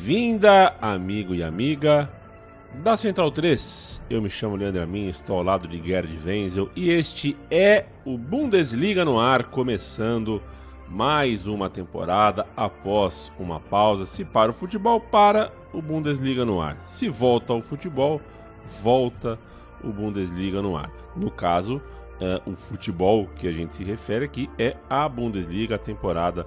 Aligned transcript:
bem-vinda, 0.00 0.74
amigo 0.80 1.34
e 1.34 1.42
amiga 1.42 2.08
da 2.82 2.96
Central 2.96 3.30
3. 3.30 4.00
Eu 4.08 4.22
me 4.22 4.30
chamo 4.30 4.56
Leandro 4.56 4.82
Amin, 4.82 5.10
estou 5.10 5.36
ao 5.36 5.42
lado 5.42 5.68
de 5.68 5.78
Gerd 5.78 6.08
Wenzel 6.24 6.70
e 6.74 6.88
este 6.90 7.36
é 7.50 7.84
o 8.06 8.16
Bundesliga 8.16 9.04
no 9.04 9.20
ar, 9.20 9.44
começando 9.44 10.40
mais 10.88 11.46
uma 11.46 11.68
temporada 11.68 12.46
após 12.56 13.30
uma 13.38 13.60
pausa. 13.60 14.06
Se 14.06 14.24
para 14.24 14.50
o 14.50 14.54
futebol, 14.54 15.00
para 15.00 15.52
o 15.70 15.82
Bundesliga 15.82 16.46
no 16.46 16.62
ar. 16.62 16.78
Se 16.86 17.10
volta 17.10 17.52
ao 17.52 17.60
futebol, 17.60 18.22
volta 18.82 19.38
o 19.84 19.88
Bundesliga 19.88 20.62
no 20.62 20.78
ar. 20.78 20.90
No 21.14 21.30
caso, 21.30 21.76
uh, 21.76 22.50
o 22.50 22.56
futebol 22.56 23.28
que 23.36 23.46
a 23.46 23.52
gente 23.52 23.76
se 23.76 23.84
refere 23.84 24.24
aqui 24.24 24.48
é 24.58 24.74
a 24.88 25.06
Bundesliga, 25.06 25.74
a 25.74 25.78
temporada 25.78 26.46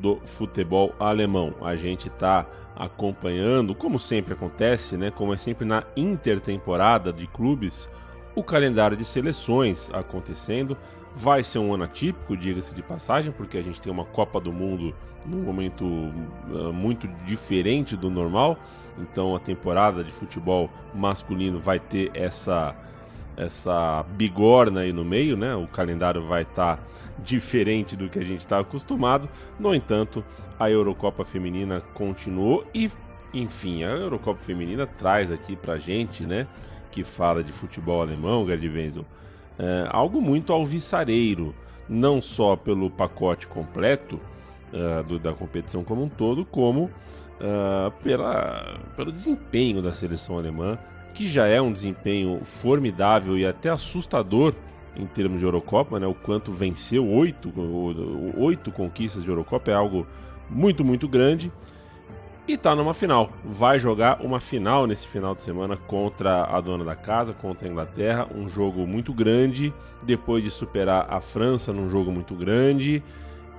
do 0.00 0.16
futebol 0.24 0.94
alemão. 0.98 1.54
A 1.60 1.76
gente 1.76 2.08
está 2.08 2.46
acompanhando, 2.76 3.74
como 3.74 3.98
sempre 3.98 4.34
acontece, 4.34 4.96
né, 4.96 5.10
como 5.10 5.34
é 5.34 5.36
sempre 5.36 5.66
na 5.66 5.82
intertemporada 5.96 7.12
de 7.12 7.26
clubes, 7.26 7.88
o 8.34 8.42
calendário 8.42 8.96
de 8.96 9.04
seleções 9.04 9.90
acontecendo. 9.92 10.76
Vai 11.16 11.42
ser 11.42 11.58
um 11.58 11.74
ano 11.74 11.84
atípico, 11.84 12.36
diga-se 12.36 12.74
de 12.74 12.82
passagem, 12.82 13.32
porque 13.32 13.58
a 13.58 13.62
gente 13.62 13.80
tem 13.80 13.92
uma 13.92 14.04
Copa 14.04 14.40
do 14.40 14.52
Mundo 14.52 14.94
num 15.26 15.42
momento 15.42 15.84
uh, 15.84 16.72
muito 16.72 17.08
diferente 17.26 17.96
do 17.96 18.08
normal. 18.08 18.56
Então 18.98 19.34
a 19.34 19.40
temporada 19.40 20.04
de 20.04 20.12
futebol 20.12 20.70
masculino 20.94 21.58
vai 21.58 21.78
ter 21.78 22.10
essa 22.14 22.74
essa 23.36 24.04
bigorna 24.16 24.80
aí 24.80 24.92
no 24.92 25.04
meio, 25.04 25.36
né? 25.36 25.54
O 25.54 25.68
calendário 25.68 26.26
vai 26.26 26.42
estar 26.42 26.76
tá 26.76 26.82
diferente 27.24 27.96
do 27.96 28.08
que 28.08 28.18
a 28.18 28.22
gente 28.22 28.40
está 28.40 28.58
acostumado. 28.58 29.28
No 29.58 29.74
entanto, 29.74 30.24
a 30.58 30.70
Eurocopa 30.70 31.24
Feminina 31.24 31.80
continuou 31.94 32.64
e, 32.74 32.90
enfim, 33.32 33.84
a 33.84 33.88
Eurocopa 33.88 34.40
Feminina 34.40 34.86
traz 34.86 35.30
aqui 35.30 35.56
pra 35.56 35.78
gente, 35.78 36.24
né? 36.24 36.46
Que 36.90 37.04
fala 37.04 37.42
de 37.42 37.52
futebol 37.52 38.00
alemão, 38.00 38.46
Gerd 38.46 38.68
Wenzel, 38.68 39.04
é, 39.58 39.86
algo 39.90 40.20
muito 40.20 40.52
alvissareiro, 40.52 41.54
não 41.88 42.22
só 42.22 42.56
pelo 42.56 42.90
pacote 42.90 43.46
completo 43.46 44.18
uh, 44.72 45.02
do, 45.04 45.18
da 45.18 45.32
competição 45.32 45.82
como 45.82 46.02
um 46.02 46.08
todo, 46.08 46.44
como 46.44 46.84
uh, 46.84 47.90
pela, 48.02 48.78
pelo 48.96 49.10
desempenho 49.10 49.80
da 49.80 49.92
seleção 49.92 50.38
alemã 50.38 50.78
que 51.18 51.26
já 51.26 51.48
é 51.48 51.60
um 51.60 51.72
desempenho 51.72 52.38
formidável 52.44 53.36
e 53.36 53.44
até 53.44 53.68
assustador 53.68 54.54
em 54.96 55.06
termos 55.06 55.38
de 55.38 55.44
Eurocopa, 55.44 55.98
né? 55.98 56.06
O 56.06 56.14
quanto 56.14 56.52
venceu 56.52 57.06
oito, 57.08 57.52
oito 58.36 58.70
conquistas 58.72 59.22
de 59.22 59.28
Eurocopa 59.28 59.70
é 59.70 59.74
algo 59.74 60.06
muito, 60.50 60.84
muito 60.84 61.08
grande. 61.08 61.52
E 62.48 62.54
está 62.54 62.74
numa 62.74 62.94
final. 62.94 63.30
Vai 63.44 63.78
jogar 63.78 64.22
uma 64.22 64.40
final 64.40 64.86
nesse 64.86 65.06
final 65.06 65.34
de 65.34 65.42
semana 65.42 65.76
contra 65.76 66.44
a 66.44 66.58
dona 66.62 66.82
da 66.82 66.96
casa, 66.96 67.34
contra 67.34 67.68
a 67.68 67.70
Inglaterra. 67.70 68.26
Um 68.34 68.48
jogo 68.48 68.86
muito 68.86 69.12
grande. 69.12 69.70
Depois 70.02 70.42
de 70.42 70.50
superar 70.50 71.06
a 71.10 71.20
França 71.20 71.74
num 71.74 71.90
jogo 71.90 72.10
muito 72.10 72.34
grande. 72.34 73.02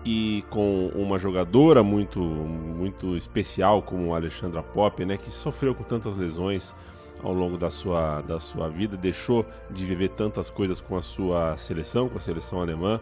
E 0.04 0.44
com 0.50 0.88
uma 0.96 1.20
jogadora 1.20 1.84
muito, 1.84 2.20
muito 2.20 3.16
especial 3.16 3.84
como 3.84 4.12
a 4.14 4.18
Alexandra 4.18 4.64
Pop, 4.64 5.06
né? 5.06 5.18
Que 5.18 5.30
sofreu 5.30 5.76
com 5.76 5.84
tantas 5.84 6.18
lesões 6.18 6.76
ao 7.24 7.34
longo 7.34 7.58
da 7.58 7.70
sua, 7.70 8.22
da 8.22 8.40
sua 8.40 8.70
vida, 8.70 8.96
deixou 8.98 9.46
de 9.70 9.86
viver 9.86 10.10
tantas 10.10 10.50
coisas 10.50 10.80
com 10.80 10.98
a 10.98 11.02
sua 11.02 11.58
seleção, 11.58 12.10
com 12.10 12.18
a 12.18 12.22
seleção 12.22 12.62
alemã, 12.62 13.00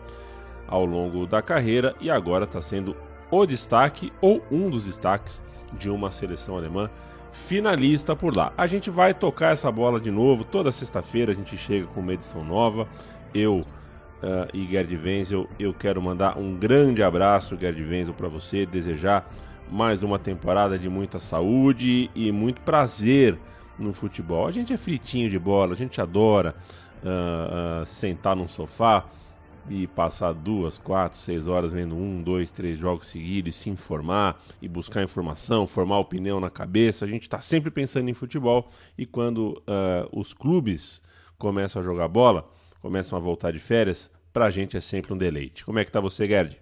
ao 0.68 0.86
longo 0.86 1.26
da 1.26 1.42
carreira 1.42 1.96
e 2.02 2.10
agora 2.10 2.44
está 2.44 2.62
sendo 2.62 2.96
o 3.32 3.46
destaque 3.46 4.12
ou 4.22 4.44
um 4.52 4.70
dos 4.70 4.84
destaques 4.84 5.42
de 5.74 5.90
uma 5.90 6.12
seleção 6.12 6.58
alemã 6.58 6.90
finalista 7.32 8.16
por 8.16 8.36
lá. 8.36 8.52
A 8.58 8.68
gente 8.68 8.90
vai 8.90 9.14
tocar 9.14 9.54
essa 9.54 9.72
bola 9.72 10.00
de 10.00 10.12
novo 10.12 10.44
toda 10.44 10.72
sexta-feira. 10.72 11.32
A 11.32 11.36
gente 11.36 11.56
chega 11.58 11.86
com 11.88 12.00
uma 12.00 12.14
edição 12.14 12.44
nova. 12.44 12.88
Eu 13.34 13.58
uh, 13.58 14.48
e 14.54 14.66
Gerd 14.66 14.96
Wenzel, 14.96 15.48
eu 15.60 15.74
quero 15.74 16.02
mandar 16.02 16.38
um 16.38 16.56
grande 16.56 17.04
abraço, 17.04 17.58
Gerd 17.58 17.82
Wenzel, 17.84 18.14
para 18.14 18.28
você, 18.28 18.66
desejar 18.66 19.30
mais 19.72 20.02
uma 20.02 20.18
temporada 20.18 20.80
de 20.80 20.90
muita 20.90 21.20
saúde 21.20 22.10
e 22.16 22.32
muito 22.32 22.62
prazer 22.62 23.38
no 23.80 23.94
futebol. 23.94 24.48
A 24.48 24.52
gente 24.52 24.74
é 24.74 24.78
fritinho 24.78 25.30
de 25.30 25.38
bola, 25.38 25.74
a 25.74 25.76
gente 25.76 26.02
adora 26.02 26.56
uh, 27.04 27.82
uh, 27.82 27.86
sentar 27.86 28.36
num 28.36 28.48
sofá 28.48 29.06
e 29.70 29.86
passar 29.88 30.34
duas, 30.34 30.78
quatro, 30.78 31.18
seis 31.18 31.48
horas 31.48 31.72
vendo 31.72 31.96
um, 31.96 32.22
dois, 32.22 32.52
três 32.52 32.80
jogos 32.80 33.08
seguidos, 33.08 33.56
e 33.56 33.58
se 33.58 33.70
informar 33.70 34.42
e 34.62 34.68
buscar 34.68 35.04
informação, 35.04 35.68
formar 35.68 36.00
opinião 36.00 36.40
na 36.40 36.50
cabeça. 36.50 37.06
A 37.06 37.08
gente 37.08 37.24
está 37.24 37.42
sempre 37.42 37.70
pensando 37.70 38.10
em 38.10 38.14
futebol 38.14 38.70
e 38.98 39.06
quando 39.06 39.62
uh, 39.68 40.20
os 40.20 40.34
clubes 40.34 41.02
começam 41.38 41.82
a 41.82 41.86
jogar 41.86 42.08
bola, 42.08 42.50
começam 42.82 43.18
a 43.18 43.22
voltar 43.22 43.52
de 43.52 43.60
férias, 43.60 44.10
para 44.32 44.46
a 44.46 44.50
gente 44.50 44.78
é 44.78 44.80
sempre 44.80 45.14
um 45.14 45.18
deleite. 45.18 45.66
Como 45.66 45.80
é 45.80 45.86
que 45.86 45.92
tá 45.92 46.00
você, 46.00 46.28
Gerd? 46.28 46.58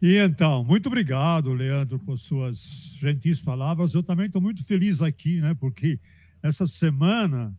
E 0.00 0.18
então, 0.18 0.62
muito 0.62 0.86
obrigado, 0.86 1.52
Leandro, 1.52 1.98
por 1.98 2.18
suas 2.18 2.94
gentis 2.98 3.40
palavras. 3.40 3.94
Eu 3.94 4.02
também 4.02 4.26
estou 4.26 4.42
muito 4.42 4.64
feliz 4.64 5.00
aqui, 5.00 5.40
né? 5.40 5.54
Porque 5.58 5.98
essa 6.42 6.66
semana 6.66 7.54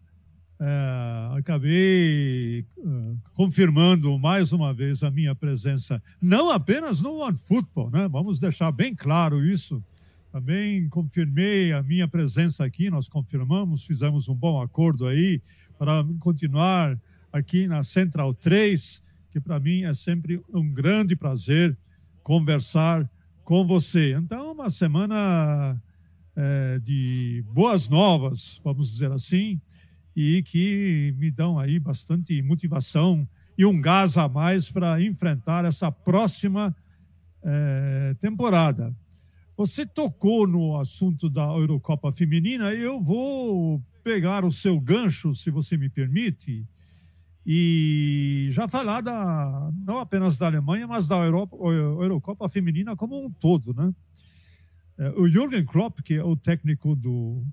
é, 0.60 1.38
acabei 1.38 2.66
uh, 2.78 3.18
confirmando 3.34 4.18
mais 4.18 4.52
uma 4.52 4.74
vez 4.74 5.04
a 5.04 5.12
minha 5.12 5.36
presença, 5.36 6.02
não 6.20 6.50
apenas 6.50 7.00
no 7.00 7.18
One 7.18 7.38
Football, 7.38 7.92
né? 7.92 8.08
Vamos 8.08 8.40
deixar 8.40 8.72
bem 8.72 8.96
claro 8.96 9.46
isso. 9.46 9.84
Também 10.32 10.90
confirmei 10.90 11.72
a 11.74 11.84
minha 11.84 12.08
presença 12.08 12.66
aqui, 12.66 12.90
nós 12.90 13.08
confirmamos, 13.08 13.86
fizemos 13.86 14.28
um 14.28 14.36
bom 14.36 14.60
acordo 14.60 15.06
aí 15.06 15.42
para 15.78 16.04
continuar 16.20 16.98
aqui 17.32 17.68
na 17.68 17.84
Central 17.84 18.34
3, 18.34 19.02
que 19.32 19.40
para 19.40 19.60
mim 19.60 19.84
é 19.84 19.94
sempre 19.94 20.42
um 20.52 20.68
grande 20.68 21.16
prazer 21.16 21.78
conversar 22.24 23.08
com 23.44 23.66
você. 23.66 24.14
Então, 24.14 24.54
uma 24.54 24.72
semana 24.72 25.80
é, 26.38 26.78
de 26.80 27.44
boas 27.52 27.90
novas, 27.90 28.62
vamos 28.64 28.92
dizer 28.92 29.12
assim, 29.12 29.60
e 30.16 30.44
que 30.44 31.14
me 31.18 31.32
dão 31.32 31.58
aí 31.58 31.80
bastante 31.80 32.40
motivação 32.44 33.28
e 33.58 33.66
um 33.66 33.82
gás 33.82 34.18
a 34.18 34.30
mais 34.30 34.70
para 34.70 35.02
enfrentar 35.02 35.66
essa 35.66 35.92
próxima 35.92 36.76
é, 37.44 38.16
temporada. 38.20 38.96
Você 39.58 39.84
tocou 39.84 40.46
no 40.48 40.78
assunto 40.80 41.28
da 41.28 41.44
Eurocopa 41.44 42.12
Feminina, 42.12 42.72
eu 42.72 43.02
vou 43.02 43.82
pegar 44.04 44.46
o 44.46 44.52
seu 44.52 44.80
gancho, 44.80 45.34
se 45.34 45.50
você 45.50 45.76
me 45.76 45.90
permite, 45.90 46.64
e 47.44 48.48
já 48.52 48.68
falar 48.68 49.02
da, 49.02 49.72
não 49.86 49.98
apenas 49.98 50.38
da 50.38 50.46
Alemanha, 50.46 50.86
mas 50.86 51.08
da 51.08 51.16
Europa, 51.16 51.58
Eurocopa 51.58 52.48
Feminina 52.48 52.96
como 52.96 53.26
um 53.26 53.32
todo, 53.32 53.74
né? 53.74 53.92
É, 54.98 55.10
o 55.12 55.28
Jürgen 55.28 55.64
Klopp, 55.64 56.00
que 56.02 56.16
é 56.16 56.24
o 56.24 56.36
técnico 56.36 56.96
do, 56.96 57.44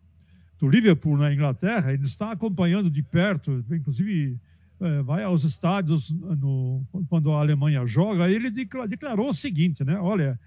do 0.58 0.68
Liverpool 0.68 1.16
na 1.16 1.32
Inglaterra, 1.32 1.92
ele 1.92 2.04
está 2.04 2.32
acompanhando 2.32 2.90
de 2.90 3.02
perto, 3.02 3.64
inclusive 3.70 4.38
é, 4.80 5.02
vai 5.02 5.22
aos 5.22 5.44
estádios 5.44 6.10
no, 6.10 6.84
quando 7.08 7.32
a 7.32 7.40
Alemanha 7.40 7.84
joga, 7.86 8.28
ele 8.28 8.50
declarou 8.50 9.28
o 9.28 9.34
seguinte, 9.34 9.84
né? 9.84 9.98
Olha, 9.98 10.38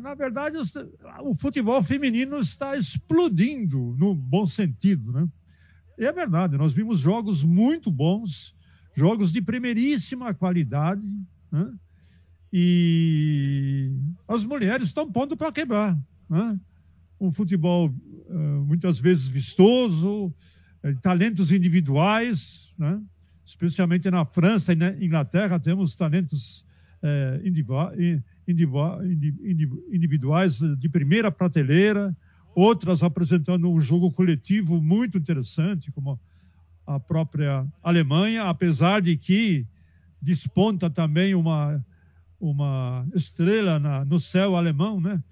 na 0.00 0.14
verdade 0.14 0.56
o 1.22 1.34
futebol 1.34 1.82
feminino 1.82 2.38
está 2.38 2.76
explodindo 2.76 3.94
no 3.98 4.14
bom 4.14 4.46
sentido, 4.46 5.12
né? 5.12 5.28
E 5.98 6.04
é 6.04 6.12
verdade, 6.12 6.56
nós 6.56 6.74
vimos 6.74 6.98
jogos 6.98 7.44
muito 7.44 7.90
bons, 7.90 8.54
jogos 8.94 9.32
de 9.32 9.40
primeiríssima 9.40 10.34
qualidade, 10.34 11.06
né? 11.52 11.72
E 12.52 13.92
as 14.26 14.44
mulheres 14.44 14.88
estão 14.88 15.10
pondo 15.10 15.36
para 15.36 15.52
quebrar. 15.52 15.98
Né? 16.28 16.58
Um 17.20 17.30
futebol 17.30 17.88
uh, 17.88 18.64
muitas 18.66 18.98
vezes 18.98 19.28
vistoso, 19.28 20.26
uh, 20.26 20.96
talentos 21.00 21.52
individuais, 21.52 22.74
né? 22.78 23.00
especialmente 23.44 24.10
na 24.10 24.24
França 24.24 24.72
e 24.72 24.76
na 24.76 24.90
Inglaterra, 24.92 25.58
temos 25.58 25.96
talentos 25.96 26.64
uh, 27.02 27.46
individuais 29.90 30.58
de 30.78 30.88
primeira 30.88 31.30
prateleira, 31.30 32.16
outras 32.54 33.02
apresentando 33.02 33.70
um 33.70 33.80
jogo 33.80 34.10
coletivo 34.10 34.80
muito 34.80 35.18
interessante, 35.18 35.92
como 35.92 36.18
a 36.86 36.98
própria 37.00 37.66
Alemanha, 37.82 38.44
apesar 38.44 39.02
de 39.02 39.16
que 39.16 39.66
desponta 40.22 40.88
também 40.88 41.34
uma, 41.34 41.84
uma 42.38 43.06
estrela 43.14 43.78
na, 43.78 44.04
no 44.04 44.18
céu 44.18 44.56
alemão, 44.56 45.00
né? 45.00 45.22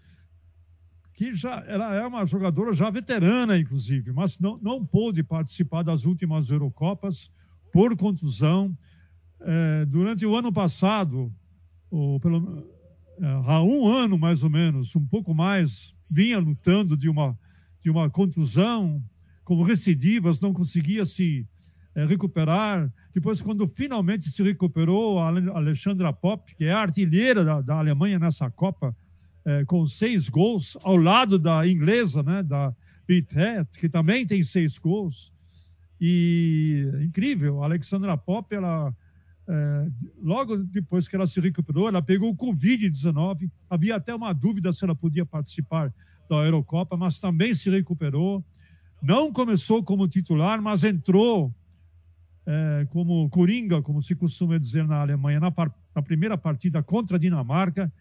que 1.14 1.32
já 1.32 1.62
ela 1.66 1.94
é 1.94 2.04
uma 2.04 2.26
jogadora 2.26 2.72
já 2.72 2.90
veterana, 2.90 3.56
inclusive, 3.56 4.12
mas 4.12 4.38
não, 4.38 4.56
não 4.60 4.84
pôde 4.84 5.22
participar 5.22 5.82
das 5.84 6.04
últimas 6.04 6.50
Eurocopas 6.50 7.30
por 7.72 7.96
contusão. 7.96 8.76
É, 9.40 9.84
durante 9.86 10.26
o 10.26 10.34
ano 10.34 10.52
passado, 10.52 11.32
ou 11.88 12.18
pelo, 12.18 12.66
é, 13.20 13.26
há 13.46 13.62
um 13.62 13.86
ano 13.86 14.18
mais 14.18 14.42
ou 14.42 14.50
menos, 14.50 14.94
um 14.96 15.06
pouco 15.06 15.32
mais, 15.32 15.94
vinha 16.10 16.38
lutando 16.38 16.96
de 16.96 17.08
uma, 17.08 17.38
de 17.80 17.90
uma 17.90 18.10
contusão, 18.10 19.02
como 19.44 19.62
recidivas, 19.62 20.40
não 20.40 20.52
conseguia 20.52 21.04
se 21.04 21.46
é, 21.94 22.04
recuperar. 22.04 22.92
Depois, 23.12 23.40
quando 23.40 23.66
finalmente 23.68 24.28
se 24.28 24.42
recuperou, 24.42 25.18
a 25.20 25.28
Alexandra 25.28 26.12
Pop, 26.12 26.54
que 26.56 26.64
é 26.64 26.72
a 26.72 26.80
artilheira 26.80 27.44
da, 27.44 27.60
da 27.60 27.78
Alemanha 27.78 28.18
nessa 28.18 28.50
Copa, 28.50 28.96
é, 29.44 29.64
com 29.64 29.84
seis 29.86 30.28
gols, 30.28 30.76
ao 30.82 30.96
lado 30.96 31.38
da 31.38 31.66
inglesa, 31.66 32.22
né, 32.22 32.42
da 32.42 32.74
Bitet, 33.06 33.78
que 33.78 33.88
também 33.88 34.26
tem 34.26 34.42
seis 34.42 34.78
gols. 34.78 35.32
E 36.00 36.88
incrível, 37.02 37.62
a 37.62 37.66
Alexandra 37.66 38.16
Pop, 38.16 38.52
ela 38.54 38.92
é, 39.46 39.86
logo 40.22 40.56
depois 40.56 41.06
que 41.06 41.14
ela 41.14 41.26
se 41.26 41.38
recuperou, 41.40 41.88
ela 41.88 42.02
pegou 42.02 42.30
o 42.30 42.36
Covid-19. 42.36 43.50
Havia 43.68 43.96
até 43.96 44.14
uma 44.14 44.32
dúvida 44.32 44.72
se 44.72 44.84
ela 44.84 44.94
podia 44.94 45.26
participar 45.26 45.92
da 46.28 46.36
Eurocopa, 46.36 46.96
mas 46.96 47.20
também 47.20 47.54
se 47.54 47.70
recuperou. 47.70 48.44
Não 49.02 49.30
começou 49.32 49.82
como 49.82 50.08
titular, 50.08 50.62
mas 50.62 50.82
entrou 50.82 51.54
é, 52.46 52.86
como 52.90 53.28
coringa, 53.30 53.82
como 53.82 54.02
se 54.02 54.14
costuma 54.14 54.58
dizer 54.58 54.86
na 54.86 55.00
Alemanha, 55.00 55.40
na, 55.40 55.50
par, 55.50 55.72
na 55.94 56.02
primeira 56.02 56.36
partida 56.36 56.82
contra 56.82 57.16
a 57.16 57.20
Dinamarca. 57.20 57.92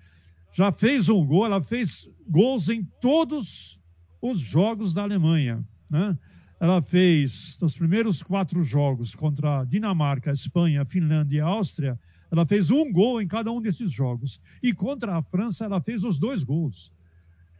Já 0.51 0.71
fez 0.71 1.09
um 1.09 1.25
gol, 1.25 1.45
ela 1.45 1.61
fez 1.61 2.09
gols 2.27 2.69
em 2.69 2.83
todos 3.01 3.79
os 4.21 4.39
jogos 4.39 4.93
da 4.93 5.03
Alemanha. 5.03 5.63
Né? 5.89 6.17
ela 6.59 6.81
fez, 6.81 7.59
nos 7.61 7.75
primeiros 7.75 8.23
quatro 8.23 8.63
jogos 8.63 9.13
contra 9.13 9.65
Dinamarca, 9.65 10.31
Espanha, 10.31 10.85
Finlândia 10.85 11.37
e 11.37 11.41
Áustria, 11.41 11.99
ela 12.31 12.45
fez 12.45 12.71
um 12.71 12.89
gol 12.89 13.21
em 13.21 13.27
cada 13.27 13.51
um 13.51 13.59
desses 13.59 13.91
jogos. 13.91 14.39
E 14.61 14.73
contra 14.73 15.17
a 15.17 15.21
França, 15.21 15.65
ela 15.65 15.81
fez 15.81 16.05
os 16.05 16.17
dois 16.17 16.41
gols. 16.41 16.93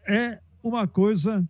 É 0.08 0.40
uma 0.64 0.88
coisa 0.88 1.48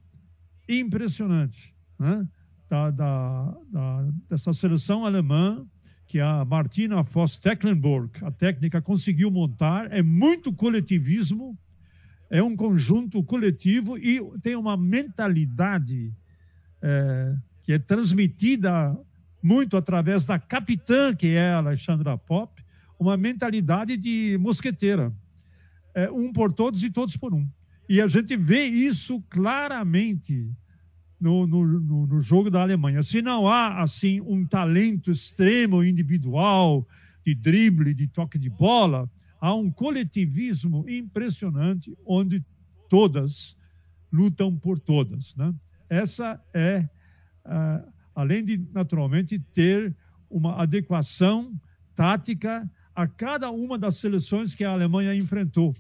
impressionante 0.67 1.73
né? 1.99 2.27
Da, 2.73 2.89
da, 2.89 3.57
da, 3.71 4.07
dessa 4.27 4.51
seleção 4.51 5.05
alemã 5.05 5.63
que 6.07 6.19
a 6.19 6.43
Martina 6.43 7.03
Voss-Tecklenburg, 7.03 8.11
a 8.23 8.31
técnica, 8.31 8.81
conseguiu 8.81 9.29
montar. 9.29 9.91
É 9.91 10.01
muito 10.01 10.51
coletivismo, 10.51 11.57
é 12.31 12.41
um 12.41 12.55
conjunto 12.55 13.23
coletivo 13.23 13.97
e 13.97 14.19
tem 14.41 14.55
uma 14.55 14.75
mentalidade 14.75 16.11
é, 16.81 17.35
que 17.61 17.73
é 17.73 17.79
transmitida 17.79 18.97
muito 19.41 19.77
através 19.77 20.25
da 20.25 20.39
capitã, 20.39 21.13
que 21.13 21.27
é 21.27 21.51
a 21.51 21.57
Alexandra 21.57 22.17
Pop, 22.17 22.63
uma 22.99 23.15
mentalidade 23.15 23.97
de 23.97 24.37
mosqueteira. 24.39 25.13
É, 25.93 26.09
um 26.09 26.33
por 26.33 26.51
todos 26.51 26.83
e 26.83 26.89
todos 26.89 27.15
por 27.15 27.35
um. 27.35 27.47
E 27.87 28.01
a 28.01 28.07
gente 28.07 28.35
vê 28.35 28.65
isso 28.65 29.21
claramente 29.29 30.51
no, 31.23 31.47
no, 31.47 31.65
no, 31.65 32.07
no, 32.07 32.19
jogo 32.19 32.49
da 32.49 32.61
Alemanha. 32.61 33.01
Se 33.01 33.21
não 33.21 33.47
há, 33.47 33.81
assim, 33.81 34.19
um 34.19 34.45
talento 34.45 35.09
extremo, 35.09 35.81
individual, 35.81 36.85
de 37.25 37.33
drible, 37.33 37.93
de 37.93 38.07
toque 38.07 38.37
de 38.37 38.49
bola, 38.49 39.09
há 39.39 39.55
um 39.55 39.71
coletivismo 39.71 40.85
impressionante 40.89 41.97
onde 42.05 42.43
todas 42.89 43.55
lutam 44.11 44.53
por 44.53 44.77
todas. 44.77 45.33
Né? 45.37 45.55
Essa 45.89 46.41
é, 46.53 46.89
uh, 47.45 47.89
além 48.13 48.43
de, 48.43 48.57
naturalmente, 48.73 49.39
ter 49.39 49.95
uma 50.29 50.61
adequação 50.61 51.53
tática 51.95 52.69
a 52.93 53.07
cada 53.07 53.49
uma 53.49 53.77
das 53.77 53.95
seleções 53.95 54.53
que 54.53 54.65
a 54.65 54.71
Alemanha 54.71 55.15
enfrentou. 55.15 55.73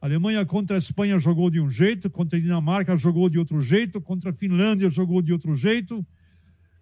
A 0.00 0.06
Alemanha 0.06 0.44
contra 0.44 0.76
a 0.76 0.78
Espanha 0.78 1.18
jogou 1.18 1.50
de 1.50 1.60
um 1.60 1.68
jeito, 1.68 2.10
contra 2.10 2.38
a 2.38 2.40
Dinamarca 2.40 2.96
jogou 2.96 3.28
de 3.28 3.38
outro 3.38 3.60
jeito, 3.60 4.00
contra 4.00 4.30
a 4.30 4.32
Finlândia 4.32 4.88
jogou 4.88 5.22
de 5.22 5.32
outro 5.32 5.54
jeito. 5.54 6.06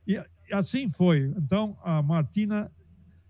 E 0.07 0.21
assim 0.53 0.89
foi. 0.89 1.33
Então, 1.37 1.79
a 1.83 2.03
Martina, 2.03 2.71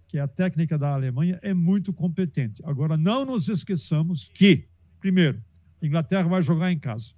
que 0.09 0.19
é 0.19 0.21
a 0.21 0.27
técnica 0.27 0.79
da 0.79 0.95
Alemanha, 0.95 1.39
é 1.43 1.53
muito 1.53 1.93
competente. 1.93 2.63
Agora, 2.65 2.97
não 2.97 3.25
nos 3.25 3.49
esqueçamos 3.49 4.29
que, 4.31 4.67
primeiro, 5.01 5.43
a 5.83 5.87
Inglaterra 5.87 6.29
vai 6.29 6.43
jogar 6.43 6.73
em 6.73 6.79
casa. 6.79 7.13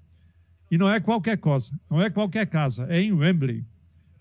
E 0.71 0.77
não 0.77 0.91
é 0.91 0.99
qualquer 0.99 1.39
coisa, 1.39 1.79
não 1.89 2.03
é 2.03 2.11
qualquer 2.11 2.47
casa, 2.47 2.87
é 2.91 3.01
em 3.01 3.13
Wembley, 3.13 3.65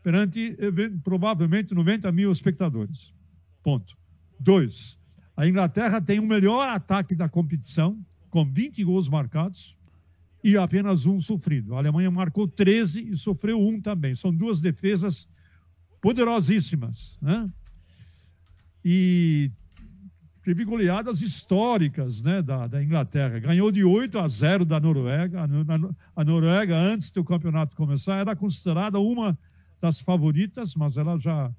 perante 0.03 0.56
provavelmente 1.03 1.74
90 1.74 2.12
mil 2.12 2.31
espectadores. 2.31 3.15
Ponto. 3.63 3.98
Dois, 4.39 5.00
a 5.36 5.48
Inglaterra 5.48 6.00
tem 6.00 6.19
o 6.19 6.25
melhor 6.25 6.69
ataque 6.69 7.15
da 7.15 7.27
competição, 7.27 8.00
com 8.36 8.44
20 8.44 8.84
gols 8.84 9.08
marcados 9.08 9.78
e 10.44 10.58
apenas 10.58 11.06
um 11.06 11.22
sofrido. 11.22 11.74
A 11.74 11.78
Alemanha 11.78 12.12
marcou 12.12 12.46
13 12.46 13.12
e 13.12 13.16
sofreu 13.16 13.66
um 13.66 13.80
também. 13.80 14.14
São 14.14 14.36
duas 14.36 14.60
defesas 14.60 15.26
poderosíssimas. 16.02 17.18
Né? 17.22 17.50
E 18.84 19.50
teve 20.44 20.66
goleadas 20.66 21.22
históricas 21.22 22.22
né, 22.22 22.42
da, 22.42 22.68
da 22.68 22.84
Inglaterra. 22.84 23.40
Ganhou 23.40 23.72
de 23.72 23.86
8 23.86 24.20
a 24.20 24.28
0 24.28 24.66
da 24.66 24.82
Noruega. 24.82 25.48
A, 26.14 26.26
Noruega, 26.26 26.76
antes 26.78 27.14
do 27.14 27.24
campeonato 27.24 27.74
começar, 27.78 28.18
era 28.18 28.36
considerada 28.36 29.00
uma 29.00 29.40
das 29.80 30.02
favoritas, 30.02 30.76
mas 30.76 30.98
ela 30.98 31.18
já 31.18 31.50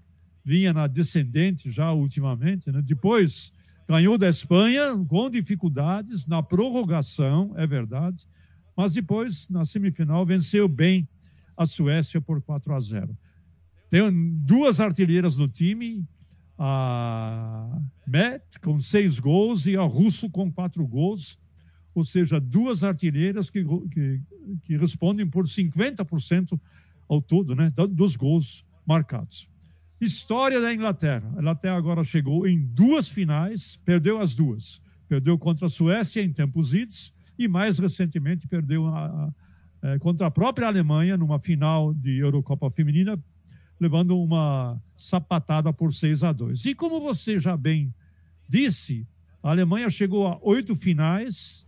vinha 0.44 0.74
na 0.74 0.86
descendente 0.86 1.70
já 1.70 1.90
ultimamente. 1.90 2.70
Né? 2.70 2.82
Depois 2.82 3.50
ganhou 3.88 4.18
da 4.18 4.28
Espanha 4.28 4.96
com 5.08 5.30
dificuldades 5.30 6.26
na 6.26 6.42
prorrogação, 6.42 7.52
é 7.56 7.66
verdade, 7.66 8.26
mas 8.76 8.94
depois 8.94 9.48
na 9.48 9.64
semifinal 9.64 10.26
venceu 10.26 10.68
bem 10.68 11.08
a 11.56 11.64
Suécia 11.64 12.20
por 12.20 12.42
4 12.42 12.74
a 12.74 12.80
0. 12.80 13.16
Tem 13.88 14.02
duas 14.44 14.80
artilheiras 14.80 15.38
no 15.38 15.48
time, 15.48 16.04
a 16.58 17.80
Met 18.06 18.58
com 18.60 18.78
seis 18.80 19.18
gols 19.18 19.66
e 19.66 19.76
a 19.76 19.82
Russo 19.82 20.30
com 20.30 20.50
quatro 20.50 20.86
gols, 20.86 21.38
ou 21.94 22.02
seja, 22.02 22.40
duas 22.40 22.84
artilheiras 22.84 23.48
que, 23.48 23.64
que, 23.90 24.20
que 24.62 24.76
respondem 24.76 25.26
por 25.26 25.44
50% 25.44 26.58
ao 27.08 27.22
todo 27.22 27.54
né, 27.54 27.72
dos 27.90 28.16
gols 28.16 28.66
marcados. 28.86 29.48
História 30.00 30.60
da 30.60 30.72
Inglaterra. 30.72 31.30
A 31.36 31.40
Inglaterra 31.40 31.76
agora 31.76 32.04
chegou 32.04 32.46
em 32.46 32.58
duas 32.58 33.08
finais, 33.08 33.76
perdeu 33.84 34.20
as 34.20 34.34
duas. 34.34 34.80
Perdeu 35.08 35.38
contra 35.38 35.66
a 35.66 35.68
Suécia 35.68 36.22
em 36.22 36.32
tempos 36.32 36.74
idos 36.74 37.14
e 37.38 37.48
mais 37.48 37.78
recentemente 37.78 38.46
perdeu 38.46 38.86
a, 38.86 39.06
a, 39.06 39.32
é, 39.82 39.98
contra 39.98 40.26
a 40.26 40.30
própria 40.30 40.66
Alemanha 40.66 41.16
numa 41.16 41.38
final 41.38 41.94
de 41.94 42.18
Eurocopa 42.18 42.70
Feminina, 42.70 43.18
levando 43.78 44.18
uma 44.18 44.80
sapatada 44.96 45.72
por 45.72 45.92
6 45.92 46.24
a 46.24 46.32
2. 46.32 46.66
E 46.66 46.74
como 46.74 47.00
você 47.00 47.38
já 47.38 47.56
bem 47.56 47.94
disse, 48.48 49.06
a 49.42 49.50
Alemanha 49.50 49.88
chegou 49.88 50.26
a 50.26 50.38
oito 50.42 50.74
finais 50.74 51.66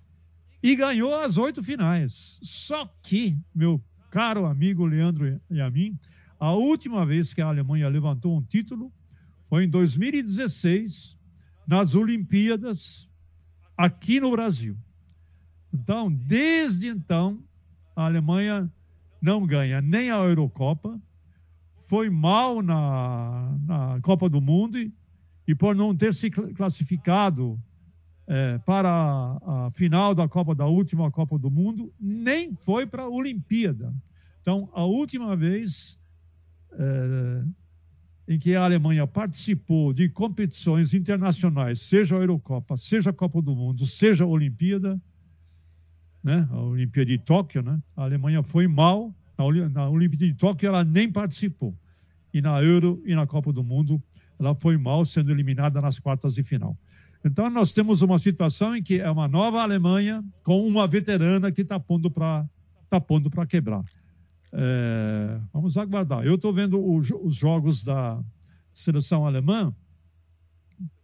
e 0.62 0.74
ganhou 0.74 1.14
as 1.14 1.36
oito 1.38 1.62
finais. 1.62 2.38
Só 2.42 2.92
que, 3.02 3.38
meu 3.54 3.82
caro 4.10 4.46
amigo 4.46 4.84
Leandro 4.84 5.40
e 5.50 5.60
a 5.60 5.70
mim, 5.70 5.98
a 6.38 6.52
última 6.52 7.04
vez 7.04 7.34
que 7.34 7.40
a 7.40 7.46
Alemanha 7.46 7.88
levantou 7.88 8.36
um 8.36 8.42
título 8.42 8.92
foi 9.48 9.64
em 9.64 9.68
2016, 9.68 11.18
nas 11.66 11.94
Olimpíadas, 11.94 13.08
aqui 13.76 14.20
no 14.20 14.30
Brasil. 14.30 14.76
Então, 15.72 16.12
desde 16.12 16.88
então, 16.88 17.42
a 17.96 18.04
Alemanha 18.04 18.70
não 19.20 19.46
ganha 19.46 19.80
nem 19.80 20.10
a 20.10 20.16
Eurocopa, 20.16 21.00
foi 21.88 22.10
mal 22.10 22.62
na, 22.62 23.58
na 23.66 24.00
Copa 24.02 24.28
do 24.28 24.40
Mundo 24.40 24.78
e, 24.78 24.92
e, 25.46 25.54
por 25.54 25.74
não 25.74 25.96
ter 25.96 26.12
se 26.12 26.30
classificado 26.30 27.58
é, 28.26 28.58
para 28.58 28.90
a, 28.90 29.66
a, 29.66 29.70
final 29.70 30.14
da 30.14 30.28
Copa 30.28 30.54
da 30.54 30.66
última 30.66 31.10
Copa 31.10 31.38
do 31.38 31.50
Mundo, 31.50 31.92
nem 31.98 32.54
foi 32.54 32.86
para 32.86 33.04
a 33.04 33.08
Olimpíada. 33.08 33.94
Então, 34.42 34.68
a 34.74 34.84
última 34.84 35.34
vez 35.34 35.97
é, 36.72 37.44
em 38.28 38.38
que 38.38 38.54
a 38.54 38.62
Alemanha 38.62 39.06
participou 39.06 39.92
de 39.92 40.08
competições 40.08 40.92
internacionais, 40.92 41.80
seja 41.80 42.16
a 42.16 42.20
Eurocopa, 42.20 42.76
seja 42.76 43.10
a 43.10 43.12
Copa 43.12 43.40
do 43.40 43.54
Mundo, 43.54 43.86
seja 43.86 44.24
a 44.24 44.26
Olimpíada, 44.26 45.00
né? 46.22 46.46
a 46.50 46.60
Olimpíada 46.60 47.06
de 47.06 47.18
Tóquio, 47.18 47.62
né? 47.62 47.80
a 47.96 48.04
Alemanha 48.04 48.42
foi 48.42 48.66
mal, 48.66 49.14
na 49.72 49.88
Olimpíada 49.88 50.26
de 50.26 50.34
Tóquio 50.34 50.66
ela 50.66 50.84
nem 50.84 51.10
participou, 51.10 51.74
e 52.34 52.42
na 52.42 52.62
Euro 52.62 53.02
e 53.06 53.14
na 53.14 53.26
Copa 53.26 53.50
do 53.52 53.64
Mundo 53.64 54.02
ela 54.38 54.54
foi 54.54 54.76
mal, 54.76 55.04
sendo 55.04 55.32
eliminada 55.32 55.80
nas 55.80 55.98
quartas 55.98 56.34
de 56.34 56.42
final. 56.42 56.76
Então 57.24 57.48
nós 57.50 57.72
temos 57.72 58.02
uma 58.02 58.18
situação 58.18 58.76
em 58.76 58.82
que 58.82 59.00
é 59.00 59.10
uma 59.10 59.26
nova 59.26 59.62
Alemanha 59.62 60.22
com 60.44 60.66
uma 60.66 60.86
veterana 60.86 61.50
que 61.50 61.62
está 61.62 61.80
pondo 61.80 62.10
para 62.10 62.46
tá 62.90 63.46
quebrar. 63.46 63.82
É, 64.52 65.40
vamos 65.52 65.76
aguardar. 65.76 66.24
Eu 66.24 66.36
estou 66.36 66.52
vendo 66.52 66.82
os, 66.84 67.10
os 67.10 67.34
jogos 67.34 67.84
da 67.84 68.22
seleção 68.72 69.26
alemã 69.26 69.74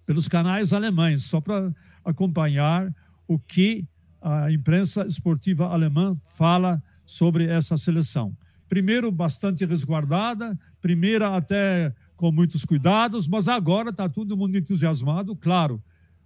pelos 0.06 0.28
canais 0.28 0.72
alemães, 0.72 1.24
só 1.24 1.40
para 1.40 1.72
acompanhar 2.04 2.94
o 3.26 3.38
que 3.38 3.86
a 4.20 4.50
imprensa 4.50 5.06
esportiva 5.06 5.66
alemã 5.68 6.16
fala 6.34 6.82
sobre 7.04 7.46
essa 7.46 7.76
seleção. 7.76 8.36
Primeiro, 8.68 9.10
bastante 9.10 9.64
resguardada, 9.64 10.58
primeira 10.80 11.36
até 11.36 11.94
com 12.16 12.30
muitos 12.32 12.64
cuidados, 12.64 13.28
mas 13.28 13.48
agora 13.48 13.90
está 13.90 14.08
todo 14.08 14.36
mundo 14.36 14.56
entusiasmado, 14.56 15.36
claro. 15.36 15.82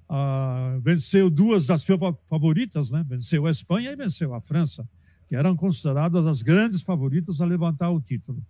Ah, 0.08 0.78
venceu 0.82 1.28
duas 1.28 1.66
das 1.66 1.84
favoritas, 2.26 2.90
né? 2.90 3.04
venceu 3.06 3.46
a 3.46 3.50
Espanha 3.50 3.92
e 3.92 3.96
venceu 3.96 4.32
a 4.32 4.40
França 4.40 4.88
que 5.28 5.36
eram 5.36 5.54
consideradas 5.54 6.26
as 6.26 6.42
grandes 6.42 6.82
favoritas 6.82 7.40
a 7.40 7.44
levantar 7.44 7.90
o 7.90 8.00
título. 8.00 8.42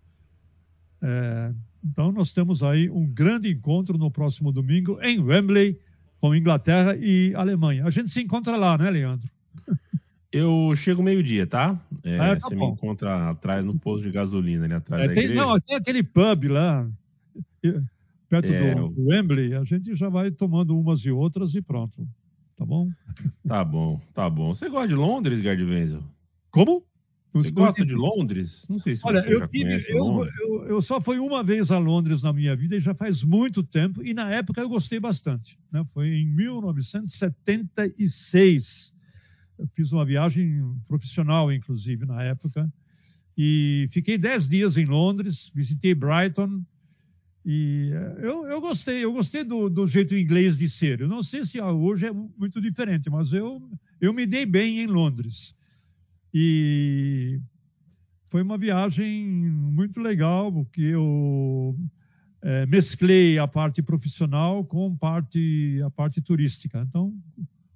É, 1.03 1.53
então, 1.85 2.13
nós 2.13 2.33
temos 2.33 2.63
aí 2.63 2.89
um 2.89 3.07
grande 3.07 3.51
encontro 3.51 3.99
no 3.99 4.11
próximo 4.11 4.53
domingo 4.53 4.99
em 5.03 5.19
Wembley, 5.19 5.79
com 6.21 6.35
Inglaterra 6.35 6.97
e 6.97 7.35
Alemanha. 7.35 7.85
A 7.85 7.91
gente 7.91 8.11
se 8.11 8.23
encontra 8.23 8.57
lá, 8.57 8.79
né, 8.79 8.91
Leandro? 8.91 9.29
Eu 10.31 10.73
chego 10.77 11.03
meio-dia, 11.03 11.47
tá? 11.47 11.81
É, 12.05 12.19
ah, 12.19 12.37
tá 12.37 12.49
você 12.49 12.55
bom. 12.55 12.69
me 12.69 12.73
encontra 12.75 13.31
atrás 13.31 13.65
no 13.65 13.79
posto 13.79 14.05
de 14.05 14.11
gasolina, 14.11 14.67
ali 14.67 14.75
atrás 14.75 15.03
é, 15.03 15.07
da 15.09 15.13
tem, 15.13 15.25
igreja. 15.25 15.43
Não, 15.43 15.59
tem 15.59 15.77
aquele 15.77 16.03
pub 16.03 16.45
lá, 16.49 16.87
perto 18.29 18.53
é, 18.53 18.75
do, 18.75 18.89
do 18.89 19.07
Wembley. 19.07 19.55
A 19.55 19.65
gente 19.65 19.95
já 19.95 20.09
vai 20.09 20.31
tomando 20.31 20.79
umas 20.79 21.01
e 21.01 21.11
outras 21.11 21.55
e 21.55 21.63
pronto. 21.63 22.07
Tá 22.55 22.65
bom? 22.65 22.91
Tá 23.47 23.65
bom, 23.65 24.01
tá 24.13 24.29
bom. 24.29 24.55
Você 24.55 24.69
gosta 24.69 24.89
de 24.89 24.95
Londres, 24.95 25.41
Wenzel? 25.43 26.03
Como? 26.59 26.85
Você 27.33 27.51
gosta 27.53 27.85
de 27.85 27.95
Londres? 27.95 28.67
Não 28.69 28.79
sei 28.79 28.97
se 28.97 29.07
Olha, 29.07 29.23
você 29.23 29.35
eu, 29.35 29.39
já 29.39 29.47
tive, 29.47 29.85
eu, 29.91 29.99
Londres. 29.99 30.35
Eu, 30.41 30.67
eu, 30.67 30.83
só 30.83 31.01
fui 31.01 31.19
uma 31.19 31.45
vez 31.45 31.71
a 31.71 31.79
Londres 31.79 32.23
na 32.23 32.33
minha 32.33 32.57
vida 32.57 32.75
e 32.75 32.81
já 32.81 32.95
faz 32.95 33.23
muito 33.23 33.63
tempo. 33.63 34.03
E 34.03 34.15
na 34.15 34.29
época 34.31 34.61
eu 34.61 34.69
gostei 34.69 34.99
bastante. 34.99 35.57
Né? 35.71 35.85
Foi 35.91 36.09
em 36.09 36.27
1976. 36.27 38.93
Eu 39.59 39.69
fiz 39.69 39.93
uma 39.93 40.05
viagem 40.05 40.61
profissional, 40.89 41.53
inclusive, 41.53 42.05
na 42.07 42.25
época. 42.25 42.69
E 43.37 43.87
fiquei 43.91 44.19
dez 44.19 44.49
dias 44.49 44.77
em 44.79 44.87
Londres, 44.87 45.53
visitei 45.55 45.95
Brighton. 45.95 46.65
E 47.45 47.91
eh, 47.93 48.17
eu, 48.23 48.47
eu 48.47 48.61
gostei, 48.61 49.05
eu 49.05 49.13
gostei 49.13 49.45
do, 49.45 49.69
do 49.69 49.87
jeito 49.87 50.17
inglês 50.17 50.59
de 50.59 50.69
ser. 50.69 51.03
Eu 51.03 51.09
não 51.09 51.23
sei 51.23 51.45
se 51.45 51.61
hoje 51.61 52.07
é 52.07 52.13
muito 52.13 52.61
diferente, 52.61 53.09
mas 53.11 53.33
eu, 53.33 53.63
eu 54.01 54.13
me 54.13 54.27
dei 54.27 54.45
bem 54.45 54.81
em 54.81 54.87
Londres. 54.87 55.57
E 56.33 57.41
foi 58.29 58.43
uma 58.43 58.59
viagem 58.59 59.27
muito 59.27 60.01
legal, 60.01 60.53
porque 60.53 60.83
eu 60.83 61.75
é, 62.43 62.67
mesclei 62.67 63.39
a 63.39 63.49
parte 63.49 63.83
profissional 63.83 64.65
com 64.65 64.95
parte, 64.97 65.81
a 65.85 65.91
parte 65.91 66.21
turística. 66.21 66.85
Então, 66.89 67.15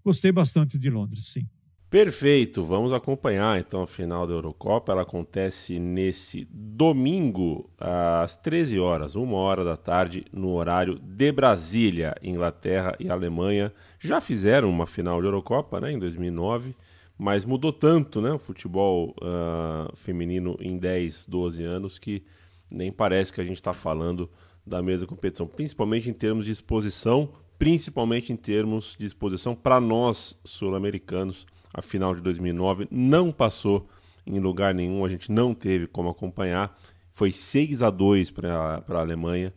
gostei 0.05 0.31
bastante 0.31 0.79
de 0.79 0.91
Londres, 0.91 1.27
sim. 1.27 1.47
Perfeito, 1.89 2.65
vamos 2.65 2.91
acompanhar 2.91 3.61
então 3.61 3.83
a 3.83 3.87
final 3.87 4.27
da 4.27 4.33
Eurocopa. 4.33 4.93
Ela 4.93 5.03
acontece 5.03 5.79
nesse 5.79 6.49
domingo 6.51 7.71
às 7.79 8.35
13 8.35 8.79
horas, 8.79 9.15
uma 9.15 9.37
hora 9.37 9.63
da 9.63 9.77
tarde, 9.77 10.25
no 10.33 10.53
horário 10.53 10.99
de 10.99 11.31
Brasília. 11.31 12.15
Inglaterra 12.23 12.97
e 12.99 13.11
Alemanha 13.11 13.71
já 14.01 14.23
fizeram 14.23 14.71
uma 14.71 14.87
final 14.87 15.21
de 15.21 15.27
Eurocopa 15.27 15.81
né, 15.81 15.93
em 15.93 15.99
2009 15.99 16.75
mas 17.19 17.45
mudou 17.45 17.73
tanto 17.73 18.21
né, 18.21 18.33
o 18.33 18.39
futebol 18.39 19.15
uh, 19.21 19.95
feminino 19.97 20.57
em 20.61 20.79
10, 20.79 21.27
12 21.27 21.63
anos 21.63 21.99
que 21.99 22.25
nem 22.71 22.91
parece 22.91 23.33
que 23.33 23.41
a 23.41 23.45
gente 23.45 23.57
está 23.57 23.73
falando 23.73 24.31
da 24.67 24.83
mesma 24.83 25.07
competição, 25.07 25.47
principalmente 25.47 26.09
em 26.09 26.13
termos 26.13 26.47
de 26.47 26.53
exposição, 26.53 27.29
principalmente 27.59 28.33
em 28.33 28.37
termos 28.37 28.97
de 28.99 29.05
exposição 29.05 29.55
para 29.55 29.81
nós 29.81 30.39
sul-americanos. 30.45 31.47
A 31.75 31.83
final 31.83 32.15
de 32.15 32.21
2009 32.21 32.89
não 32.91 33.33
passou 33.33 33.89
em 34.27 34.39
lugar 34.39 34.75
nenhum, 34.75 35.05
a 35.05 35.09
gente 35.09 35.33
não 35.33 35.55
teve 35.55 35.87
como 35.87 36.09
acompanhar. 36.09 36.79
Foi 37.11 37.33
6 37.33 37.83
a 37.83 37.91
2 37.91 38.31
para 38.31 38.83
a 38.89 38.99
Alemanha 38.99 39.53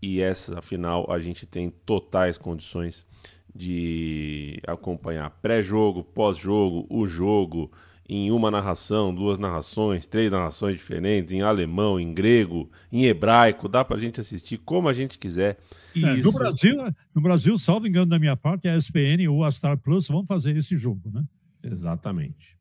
e 0.00 0.20
essa 0.20 0.62
final 0.62 1.10
a 1.10 1.18
gente 1.18 1.46
tem 1.46 1.70
totais 1.70 2.38
condições 2.38 3.06
de 3.54 4.60
acompanhar 4.66 5.30
pré-jogo, 5.42 6.02
pós-jogo, 6.02 6.86
o 6.88 7.06
jogo 7.06 7.70
em 8.12 8.32
uma 8.32 8.50
narração, 8.50 9.14
duas 9.14 9.38
narrações, 9.38 10.04
três 10.04 10.32
narrações 10.32 10.74
diferentes, 10.76 11.32
em 11.32 11.42
alemão, 11.42 11.98
em 12.00 12.12
grego, 12.12 12.68
em 12.90 13.04
hebraico, 13.04 13.68
dá 13.68 13.84
para 13.84 13.96
a 13.96 14.00
gente 14.00 14.20
assistir 14.20 14.58
como 14.58 14.88
a 14.88 14.92
gente 14.92 15.16
quiser. 15.16 15.58
É, 15.94 16.16
no, 16.16 16.32
Brasil, 16.32 16.76
no 17.14 17.22
Brasil, 17.22 17.56
salvo 17.56 17.86
engano 17.86 18.06
da 18.06 18.18
minha 18.18 18.36
parte, 18.36 18.66
a 18.66 18.76
ESPN 18.76 19.28
ou 19.28 19.44
a 19.44 19.50
Star 19.50 19.78
Plus 19.78 20.08
vão 20.08 20.26
fazer 20.26 20.56
esse 20.56 20.76
jogo, 20.76 21.08
né? 21.12 21.24
Exatamente. 21.62 22.58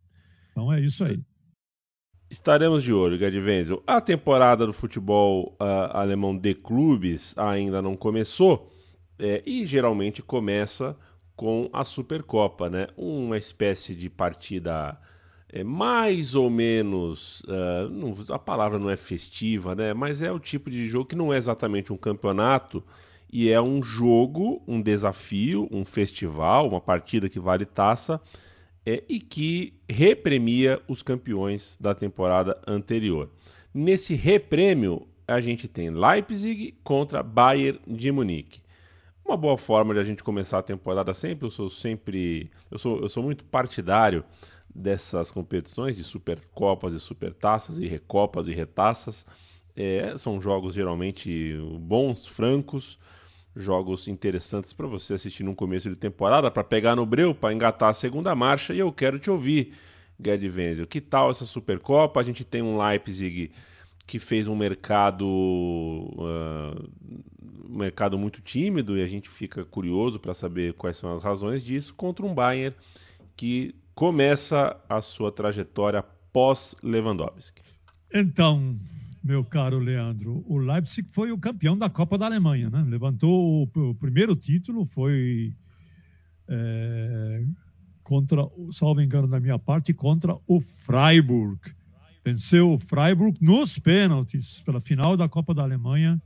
Então 0.51 0.71
é 0.71 0.81
isso 0.81 1.03
aí. 1.03 1.19
Estaremos 2.29 2.83
de 2.83 2.93
olho, 2.93 3.17
Gerd 3.17 3.39
Wenzel. 3.39 3.81
A 3.87 3.99
temporada 3.99 4.67
do 4.67 4.73
futebol 4.73 5.57
uh, 5.59 5.97
alemão 5.97 6.37
de 6.37 6.53
clubes 6.53 7.35
ainda 7.35 7.81
não 7.81 7.97
começou, 7.97 8.71
é, 9.19 9.43
e 9.45 9.65
geralmente 9.65 10.23
começa 10.23 10.95
com 11.35 11.69
a 11.71 11.83
Supercopa, 11.83 12.69
né? 12.69 12.87
Uma 12.97 13.37
espécie 13.37 13.93
de 13.93 14.09
partida 14.09 14.99
é, 15.47 15.63
mais 15.63 16.35
ou 16.35 16.49
menos. 16.49 17.41
Uh, 17.41 17.89
não, 17.89 18.13
a 18.35 18.39
palavra 18.39 18.77
não 18.79 18.89
é 18.89 18.97
festiva, 18.97 19.75
né? 19.75 19.93
Mas 19.93 20.21
é 20.21 20.31
o 20.31 20.39
tipo 20.39 20.69
de 20.69 20.85
jogo 20.85 21.05
que 21.05 21.15
não 21.15 21.33
é 21.33 21.37
exatamente 21.37 21.91
um 21.93 21.97
campeonato 21.97 22.83
e 23.31 23.49
é 23.49 23.61
um 23.61 23.83
jogo, 23.83 24.63
um 24.67 24.81
desafio, 24.81 25.67
um 25.71 25.85
festival, 25.85 26.67
uma 26.67 26.81
partida 26.81 27.29
que 27.29 27.39
vale 27.39 27.65
taça 27.65 28.19
é, 28.85 29.03
e 29.07 29.19
que 29.19 29.73
repremia 29.89 30.81
os 30.87 31.01
campeões 31.01 31.77
da 31.79 31.93
temporada 31.93 32.59
anterior. 32.67 33.29
Nesse 33.73 34.15
reprêmio, 34.15 35.07
a 35.27 35.39
gente 35.39 35.67
tem 35.67 35.89
Leipzig 35.89 36.75
contra 36.83 37.21
Bayern 37.21 37.79
de 37.87 38.11
Munique 38.11 38.61
uma 39.29 39.37
boa 39.37 39.57
forma 39.57 39.93
de 39.93 39.99
a 39.99 40.03
gente 40.03 40.23
começar 40.23 40.59
a 40.59 40.63
temporada 40.63 41.13
sempre. 41.13 41.45
Eu 41.45 41.51
sou 41.51 41.69
sempre. 41.69 42.51
Eu 42.69 42.77
sou, 42.77 42.99
eu 42.99 43.09
sou 43.09 43.21
muito 43.21 43.43
partidário 43.43 44.23
dessas 44.73 45.31
competições 45.31 45.95
de 45.95 46.03
supercopas 46.03 46.93
e 46.93 46.99
supertaças 46.99 47.79
e 47.79 47.87
recopas 47.87 48.47
e 48.47 48.53
retaças. 48.53 49.25
É, 49.75 50.15
são 50.17 50.41
jogos 50.41 50.73
geralmente 50.73 51.55
bons, 51.79 52.25
francos, 52.25 52.99
jogos 53.55 54.07
interessantes 54.07 54.73
para 54.73 54.87
você 54.87 55.13
assistir 55.13 55.43
no 55.43 55.55
começo 55.55 55.89
de 55.89 55.95
temporada, 55.95 56.51
para 56.51 56.63
pegar 56.63 56.95
no 56.95 57.05
breu, 57.05 57.33
para 57.33 57.53
engatar 57.53 57.89
a 57.89 57.93
segunda 57.93 58.33
marcha. 58.35 58.73
E 58.73 58.79
eu 58.79 58.91
quero 58.91 59.19
te 59.19 59.29
ouvir, 59.29 59.73
Gerd 60.23 60.49
Wenzel. 60.49 60.87
Que 60.87 60.99
tal 60.99 61.29
essa 61.29 61.45
Supercopa? 61.45 62.19
A 62.19 62.23
gente 62.23 62.43
tem 62.43 62.61
um 62.61 62.77
Leipzig 62.77 63.51
que 64.09 64.17
fez 64.17 64.47
um 64.47 64.55
mercado 64.55 65.23
uh, 65.27 66.89
mercado 67.69 68.17
muito 68.17 68.41
tímido 68.41 68.97
e 68.97 69.03
a 69.03 69.05
gente 69.05 69.29
fica 69.29 69.63
curioso 69.63 70.19
para 70.19 70.33
saber 70.33 70.73
quais 70.73 70.97
são 70.97 71.13
as 71.13 71.23
razões 71.23 71.63
disso 71.63 71.93
contra 71.93 72.25
um 72.25 72.33
Bayern 72.33 72.75
que 73.37 73.75
começa 73.93 74.75
a 74.89 74.99
sua 74.99 75.31
trajetória 75.31 76.03
pós 76.33 76.75
Lewandowski. 76.83 77.61
Então, 78.11 78.79
meu 79.23 79.45
caro 79.45 79.77
Leandro, 79.77 80.43
o 80.47 80.57
Leipzig 80.57 81.07
foi 81.11 81.31
o 81.31 81.37
campeão 81.37 81.77
da 81.77 81.87
Copa 81.87 82.17
da 82.17 82.25
Alemanha, 82.25 82.67
né? 82.71 82.83
Levantou 82.87 83.61
o, 83.61 83.89
o 83.91 83.93
primeiro 83.93 84.35
título, 84.35 84.85
foi 84.85 85.53
é, 86.47 87.43
contra, 88.01 88.41
salvo 88.71 89.01
engano 89.01 89.27
da 89.27 89.39
minha 89.39 89.59
parte, 89.59 89.93
contra 89.93 90.35
o 90.47 90.59
Freiburg 90.59 91.59
Venceu 92.23 92.73
o 92.73 92.77
Freiburg 92.77 93.37
nos 93.41 93.79
pênaltis 93.79 94.61
pela 94.61 94.79
final 94.79 95.15
da 95.15 95.27
Copa 95.27 95.53
da 95.53 95.63
Alemanha 95.63 96.21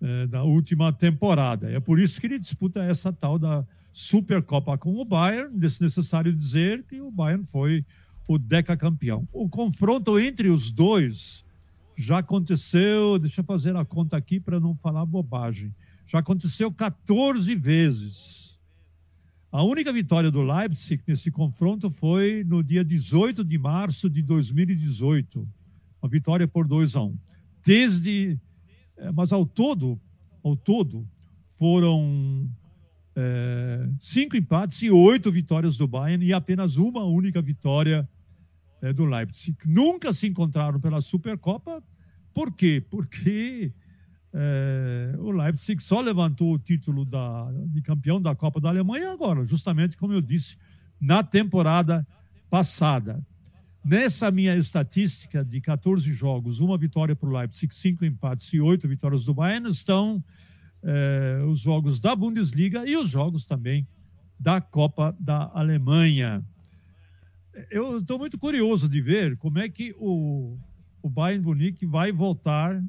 é, 0.00 0.26
da 0.26 0.42
última 0.42 0.92
temporada. 0.92 1.70
É 1.70 1.80
por 1.80 1.98
isso 1.98 2.20
que 2.20 2.26
ele 2.26 2.38
disputa 2.38 2.82
essa 2.82 3.12
tal 3.12 3.38
da 3.38 3.64
Supercopa 3.90 4.76
com 4.78 4.96
o 4.96 5.04
Bayern. 5.04 5.58
Desnecessário 5.58 6.32
dizer 6.32 6.84
que 6.84 7.00
o 7.00 7.10
Bayern 7.10 7.44
foi 7.44 7.84
o 8.26 8.38
decacampeão. 8.38 9.26
O 9.32 9.48
confronto 9.48 10.18
entre 10.18 10.48
os 10.48 10.70
dois 10.70 11.44
já 11.96 12.18
aconteceu, 12.18 13.18
deixa 13.18 13.40
eu 13.40 13.44
fazer 13.44 13.74
a 13.74 13.84
conta 13.84 14.16
aqui 14.16 14.38
para 14.38 14.60
não 14.60 14.76
falar 14.76 15.04
bobagem. 15.04 15.74
Já 16.06 16.20
aconteceu 16.20 16.70
14 16.70 17.54
vezes. 17.56 18.47
A 19.50 19.62
única 19.62 19.90
vitória 19.90 20.30
do 20.30 20.42
Leipzig 20.42 21.02
nesse 21.06 21.30
confronto 21.30 21.90
foi 21.90 22.44
no 22.44 22.62
dia 22.62 22.84
18 22.84 23.42
de 23.42 23.56
março 23.56 24.10
de 24.10 24.22
2018. 24.22 25.48
Uma 26.02 26.08
vitória 26.08 26.46
por 26.46 26.66
2 26.66 26.96
a 26.96 27.02
1. 27.02 27.06
Um. 27.06 27.18
Desde, 27.64 28.38
eh, 28.98 29.10
mas 29.12 29.32
ao 29.32 29.46
todo, 29.46 29.98
ao 30.44 30.54
todo 30.54 31.08
foram 31.48 32.46
é, 33.16 33.88
cinco 33.98 34.36
empates 34.36 34.82
e 34.82 34.90
oito 34.90 35.32
vitórias 35.32 35.78
do 35.78 35.88
Bayern 35.88 36.24
e 36.24 36.32
apenas 36.32 36.76
uma 36.76 37.02
única 37.04 37.40
vitória 37.40 38.08
é, 38.82 38.92
do 38.92 39.06
Leipzig. 39.06 39.56
Nunca 39.66 40.12
se 40.12 40.26
encontraram 40.26 40.78
pela 40.78 41.00
Supercopa. 41.00 41.82
Por 42.34 42.52
quê? 42.52 42.84
Porque 42.88 43.72
é, 44.32 45.14
o 45.18 45.30
Leipzig 45.30 45.82
só 45.82 46.00
levantou 46.00 46.54
o 46.54 46.58
título 46.58 47.04
da, 47.04 47.50
de 47.66 47.80
campeão 47.82 48.20
da 48.20 48.34
Copa 48.34 48.60
da 48.60 48.68
Alemanha 48.68 49.10
agora, 49.10 49.44
justamente 49.44 49.96
como 49.96 50.12
eu 50.12 50.20
disse, 50.20 50.56
na 51.00 51.22
temporada 51.22 52.06
passada. 52.50 53.24
Nessa 53.84 54.30
minha 54.30 54.56
estatística 54.56 55.44
de 55.44 55.60
14 55.60 56.12
jogos, 56.12 56.60
uma 56.60 56.76
vitória 56.76 57.16
para 57.16 57.28
o 57.28 57.32
Leipzig, 57.32 57.74
cinco 57.74 58.04
empates 58.04 58.52
e 58.52 58.60
oito 58.60 58.86
vitórias 58.88 59.24
do 59.24 59.32
Bayern, 59.32 59.68
estão 59.68 60.22
é, 60.82 61.42
os 61.48 61.60
jogos 61.60 62.00
da 62.00 62.14
Bundesliga 62.14 62.86
e 62.86 62.96
os 62.96 63.08
jogos 63.08 63.46
também 63.46 63.86
da 64.38 64.60
Copa 64.60 65.16
da 65.18 65.50
Alemanha 65.54 66.44
eu 67.70 67.98
estou 67.98 68.18
muito 68.18 68.38
curioso 68.38 68.88
de 68.88 69.00
ver 69.00 69.36
como 69.36 69.58
é 69.58 69.68
que 69.68 69.94
o, 69.98 70.56
o 71.02 71.10
Bayern 71.10 71.44
Munique 71.44 71.86
vai 71.86 72.12
voltar 72.12 72.80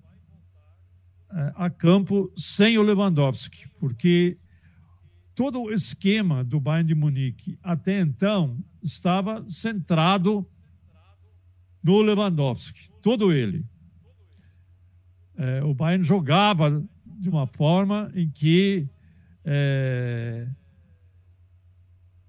a 1.55 1.69
campo 1.69 2.31
sem 2.35 2.77
o 2.77 2.83
Lewandowski, 2.83 3.69
porque 3.79 4.37
todo 5.35 5.61
o 5.61 5.71
esquema 5.71 6.43
do 6.43 6.59
Bayern 6.59 6.87
de 6.87 6.95
Munique 6.95 7.57
até 7.61 7.99
então 7.99 8.57
estava 8.81 9.47
centrado 9.47 10.45
no 11.83 12.01
Lewandowski, 12.01 12.89
todo 13.01 13.31
ele. 13.31 13.65
É, 15.37 15.63
o 15.63 15.73
Bayern 15.73 16.03
jogava 16.03 16.83
de 17.05 17.29
uma 17.29 17.47
forma 17.47 18.11
em 18.13 18.29
que 18.29 18.89
é, 19.45 20.47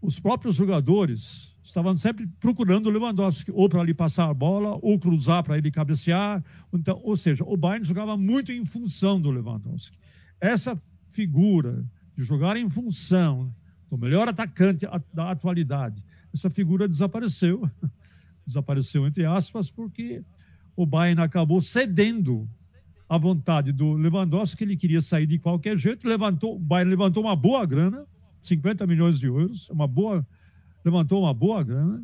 os 0.00 0.18
próprios 0.18 0.56
jogadores 0.56 1.56
estavam 1.62 1.96
sempre 1.96 2.26
procurando 2.40 2.86
o 2.86 2.90
Lewandowski, 2.90 3.50
ou 3.52 3.68
para 3.68 3.82
lhe 3.84 3.94
passar 3.94 4.28
a 4.28 4.34
bola, 4.34 4.78
ou 4.82 4.98
cruzar 4.98 5.42
para 5.42 5.58
ele 5.58 5.70
cabecear. 5.70 6.42
Então, 6.72 7.00
ou 7.04 7.16
seja, 7.16 7.44
o 7.44 7.56
Bayern 7.56 7.86
jogava 7.86 8.16
muito 8.16 8.50
em 8.50 8.64
função 8.64 9.20
do 9.20 9.30
Lewandowski. 9.30 9.98
Essa 10.40 10.80
figura 11.10 11.84
de 12.16 12.24
jogar 12.24 12.56
em 12.56 12.68
função 12.68 13.54
do 13.88 13.98
melhor 13.98 14.28
atacante 14.28 14.86
da 15.12 15.30
atualidade, 15.30 16.04
essa 16.32 16.48
figura 16.48 16.88
desapareceu. 16.88 17.68
desapareceu, 18.46 19.06
entre 19.06 19.24
aspas, 19.24 19.70
porque 19.70 20.24
o 20.74 20.86
Bayern 20.86 21.22
acabou 21.22 21.60
cedendo 21.60 22.48
à 23.08 23.18
vontade 23.18 23.72
do 23.72 23.92
Lewandowski, 23.92 24.58
que 24.58 24.64
ele 24.64 24.76
queria 24.76 25.00
sair 25.00 25.26
de 25.26 25.38
qualquer 25.38 25.76
jeito. 25.76 26.08
Levantou, 26.08 26.56
o 26.56 26.58
Bayern 26.58 26.90
levantou 26.90 27.24
uma 27.24 27.36
boa 27.36 27.66
grana, 27.66 28.06
50 28.42 28.86
milhões 28.86 29.18
de 29.18 29.26
euros, 29.26 29.68
uma 29.70 29.86
boa 29.86 30.26
levantou 30.84 31.22
uma 31.22 31.34
boa 31.34 31.62
grana 31.62 32.02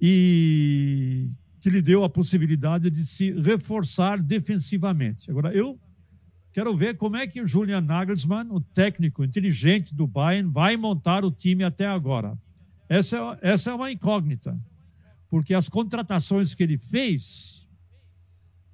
e 0.00 1.28
que 1.60 1.68
lhe 1.68 1.82
deu 1.82 2.04
a 2.04 2.08
possibilidade 2.08 2.90
de 2.90 3.04
se 3.04 3.32
reforçar 3.32 4.20
defensivamente. 4.22 5.30
Agora, 5.30 5.52
eu 5.54 5.78
quero 6.52 6.74
ver 6.74 6.96
como 6.96 7.16
é 7.16 7.26
que 7.26 7.40
o 7.40 7.46
Julian 7.46 7.82
Nagelsmann, 7.82 8.50
o 8.50 8.60
técnico 8.60 9.22
inteligente 9.22 9.94
do 9.94 10.06
Bayern, 10.06 10.50
vai 10.50 10.76
montar 10.76 11.24
o 11.24 11.30
time 11.30 11.62
até 11.62 11.86
agora. 11.86 12.38
Essa 12.88 13.38
é, 13.42 13.52
essa 13.52 13.70
é 13.70 13.74
uma 13.74 13.92
incógnita, 13.92 14.58
porque 15.28 15.52
as 15.52 15.68
contratações 15.68 16.54
que 16.54 16.62
ele 16.62 16.78
fez, 16.78 17.68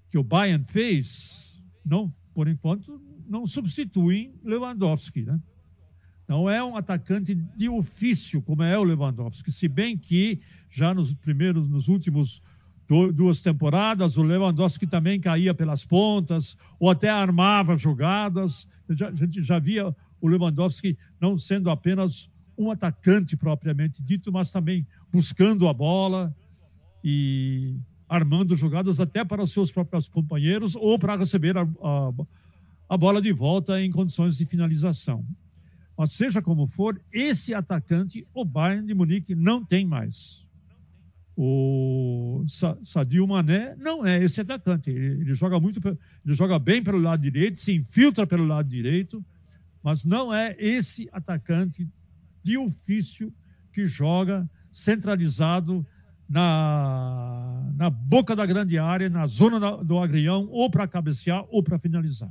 que 0.09 0.16
o 0.16 0.23
Bayern 0.23 0.65
fez, 0.65 1.60
não, 1.84 2.12
por 2.32 2.47
enquanto, 2.47 3.00
não 3.28 3.45
substituem 3.45 4.32
Lewandowski, 4.45 5.23
né? 5.23 5.41
Não 6.28 6.50
é 6.50 6.62
um 6.62 6.76
atacante 6.76 7.34
de 7.34 7.69
ofício, 7.69 8.43
como 8.43 8.62
é 8.62 8.76
o 8.78 8.82
Lewandowski. 8.82 9.52
Se 9.52 9.69
bem 9.69 9.97
que 9.97 10.41
já 10.69 10.93
nos 10.93 11.15
primeiros, 11.15 11.69
nos 11.69 11.89
últimos 11.89 12.43
duas 13.15 13.41
temporadas, 13.41 14.17
o 14.17 14.23
Lewandowski 14.23 14.86
também 14.86 15.21
caía 15.21 15.52
pelas 15.52 15.84
pontas, 15.84 16.56
ou 16.78 16.91
até 16.91 17.08
armava 17.08 17.75
jogadas. 17.75 18.69
a 18.89 19.15
gente 19.15 19.43
já 19.43 19.58
via 19.58 19.95
o 20.21 20.28
Lewandowski 20.28 20.97
não 21.21 21.36
sendo 21.36 21.71
apenas 21.71 22.30
um 22.56 22.71
atacante 22.71 23.36
propriamente 23.36 24.02
dito, 24.02 24.32
mas 24.32 24.50
também 24.50 24.86
buscando 25.12 25.69
a 25.69 25.75
bola 25.75 26.34
e 27.04 27.76
armando 28.08 28.56
jogadas 28.56 29.00
até 29.00 29.25
para 29.25 29.43
os 29.43 29.52
seus 29.52 29.71
próprios 29.71 30.08
companheiros 30.08 30.75
ou 30.76 30.99
para 30.99 31.17
receber 31.17 31.56
a, 31.56 31.62
a, 31.62 32.12
a 32.89 32.97
bola 32.97 33.21
de 33.21 33.32
volta 33.32 33.80
em 33.80 33.91
condições 33.91 34.36
de 34.39 34.47
finalização. 34.47 35.25
Mas 35.97 36.13
seja 36.13 36.43
como 36.43 36.67
for, 36.67 37.00
esse 37.11 37.54
atacante 37.54 38.26
o 38.35 38.45
Bayern 38.45 38.87
de 38.87 38.95
Munique 38.95 39.35
não 39.35 39.65
tem 39.65 39.87
mais. 39.87 40.47
O 41.35 42.45
Sadio 42.82 43.26
Mané 43.26 43.75
não 43.76 44.06
é 44.06 44.23
esse 44.23 44.41
atacante. 44.41 44.91
Ele, 44.91 45.35
joga 45.35 45.61
muito, 45.61 45.80
ele 45.87 46.35
joga 46.35 46.59
bem 46.59 46.82
pelo 46.82 46.99
lado 46.99 47.21
direito, 47.21 47.59
se 47.59 47.75
infiltra 47.75 48.26
pelo 48.26 48.47
lado 48.47 48.69
direito, 48.69 49.25
mas 49.82 50.04
não 50.04 50.32
é 50.32 50.54
esse 50.59 51.09
atacante 51.13 51.89
de 52.43 52.56
ofício 52.56 53.32
que 53.73 53.85
joga 53.85 54.49
centralizado 54.71 55.87
na, 56.28 57.71
na 57.76 57.91
boca 57.91 58.35
da 58.35 58.45
grande 58.47 58.78
área, 58.78 59.09
na 59.09 59.26
zona 59.26 59.61
da, 59.61 59.76
do 59.76 59.99
agrião, 59.99 60.49
ou 60.50 60.71
para 60.71 60.89
cabecear 60.89 61.45
ou 61.50 61.63
para 61.63 61.78
finalizar. 61.78 62.30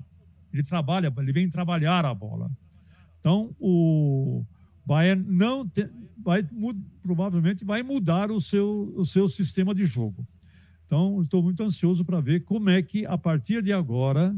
Ele 0.51 0.63
trabalha, 0.63 1.13
ele 1.17 1.31
vem 1.31 1.47
trabalhar 1.47 2.05
a 2.05 2.13
bola. 2.13 2.51
Então, 3.25 3.55
o 3.59 4.45
Bayern 4.85 5.25
não 5.27 5.67
vai, 6.23 6.47
provavelmente 7.01 7.65
vai 7.65 7.81
mudar 7.81 8.29
o 8.29 8.39
seu, 8.39 8.93
o 8.95 9.03
seu 9.03 9.27
sistema 9.27 9.73
de 9.73 9.83
jogo. 9.83 10.23
Então, 10.85 11.19
estou 11.23 11.41
muito 11.41 11.63
ansioso 11.63 12.05
para 12.05 12.21
ver 12.21 12.43
como 12.43 12.69
é 12.69 12.83
que, 12.83 13.03
a 13.03 13.17
partir 13.17 13.63
de 13.63 13.73
agora, 13.73 14.35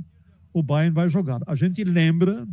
o 0.53 0.63
Bayern 0.63 0.95
vai 0.95 1.09
jogar. 1.09 1.41
A 1.45 1.53
gente 1.53 1.83
lembra 1.83 2.47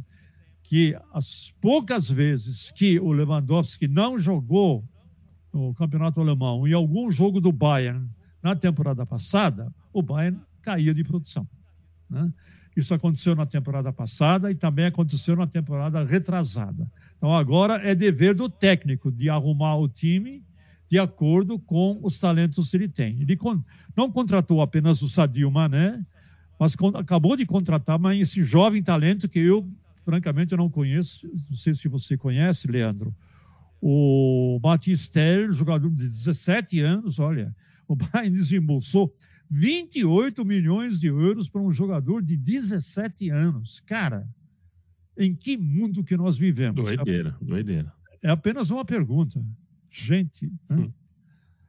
que 0.60 0.98
as 1.12 1.54
poucas 1.60 2.10
vezes 2.10 2.72
que 2.72 2.98
o 2.98 3.12
Lewandowski 3.12 3.86
não 3.86 4.18
jogou 4.18 4.84
no 5.52 5.72
campeonato 5.72 6.20
alemão 6.20 6.66
em 6.66 6.72
algum 6.72 7.12
jogo 7.12 7.40
do 7.40 7.52
Bayern 7.52 8.10
na 8.42 8.56
temporada 8.56 9.06
passada, 9.06 9.72
o 9.92 10.02
Bayern 10.02 10.40
caía 10.60 10.92
de 10.92 11.04
produção. 11.04 11.48
Né? 12.10 12.28
Isso 12.76 12.92
aconteceu 12.92 13.36
na 13.36 13.46
temporada 13.46 13.92
passada 13.92 14.50
e 14.50 14.54
também 14.54 14.86
aconteceu 14.86 15.36
na 15.36 15.46
temporada 15.46 16.02
retrasada. 16.04 16.90
Então 17.16 17.34
agora 17.34 17.76
é 17.88 17.94
dever 17.94 18.34
do 18.34 18.48
técnico 18.48 19.12
de 19.12 19.30
arrumar 19.30 19.76
o 19.76 19.88
time 19.88 20.42
de 20.88 20.98
acordo 20.98 21.58
com 21.58 21.98
os 22.02 22.18
talentos 22.18 22.70
que 22.70 22.76
ele 22.76 22.88
tem. 22.88 23.20
Ele 23.20 23.38
não 23.96 24.10
contratou 24.10 24.60
apenas 24.60 25.02
o 25.02 25.08
Sadio 25.08 25.50
Mané, 25.50 26.04
mas 26.58 26.76
acabou 26.94 27.36
de 27.36 27.46
contratar 27.46 27.98
mas 27.98 28.20
esse 28.20 28.42
jovem 28.42 28.82
talento 28.82 29.28
que 29.28 29.38
eu, 29.38 29.68
francamente, 30.04 30.52
eu 30.52 30.58
não 30.58 30.68
conheço. 30.68 31.28
Não 31.48 31.56
sei 31.56 31.74
se 31.74 31.88
você 31.88 32.16
conhece, 32.16 32.66
Leandro. 32.66 33.14
O 33.80 34.58
Batistel, 34.60 35.52
jogador 35.52 35.90
de 35.90 36.08
17 36.08 36.80
anos, 36.80 37.18
olha, 37.18 37.54
o 37.86 37.94
Bayern 37.94 38.30
desembolsou 38.30 39.14
28 39.50 40.44
milhões 40.44 41.00
de 41.00 41.08
euros 41.08 41.48
para 41.48 41.60
um 41.60 41.70
jogador 41.70 42.22
de 42.22 42.36
17 42.36 43.30
anos. 43.30 43.80
Cara, 43.80 44.28
em 45.16 45.34
que 45.34 45.56
mundo 45.56 46.02
que 46.02 46.16
nós 46.16 46.36
vivemos? 46.36 46.82
Doideira, 46.82 47.36
doideira. 47.40 47.92
É 48.22 48.30
apenas 48.30 48.70
uma 48.70 48.84
pergunta. 48.84 49.44
Gente, 49.90 50.50
né? 50.68 50.76
hum. 50.76 50.92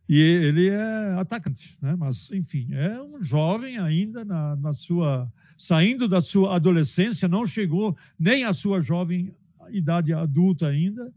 e 0.10 0.20
ele 0.20 0.70
é 0.70 1.14
atacante, 1.20 1.78
né? 1.80 1.96
mas 1.96 2.32
enfim, 2.32 2.74
é 2.74 3.00
um 3.02 3.22
jovem 3.22 3.78
ainda 3.78 4.26
na, 4.26 4.56
na 4.56 4.74
sua 4.74 5.32
saindo 5.58 6.08
da 6.08 6.20
sua 6.20 6.56
adolescência, 6.56 7.28
não 7.28 7.46
chegou 7.46 7.96
nem 8.18 8.44
à 8.44 8.52
sua 8.52 8.82
jovem 8.82 9.34
idade 9.70 10.12
adulta 10.14 10.68
ainda, 10.68 11.14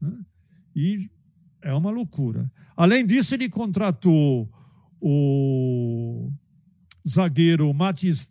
né? 0.00 0.12
e 0.74 1.10
é 1.62 1.72
uma 1.74 1.90
loucura. 1.90 2.50
Além 2.76 3.04
disso, 3.04 3.34
ele 3.34 3.48
contratou 3.48 4.50
o 5.00 6.30
zagueiro 7.06 7.72
Matis 7.72 8.30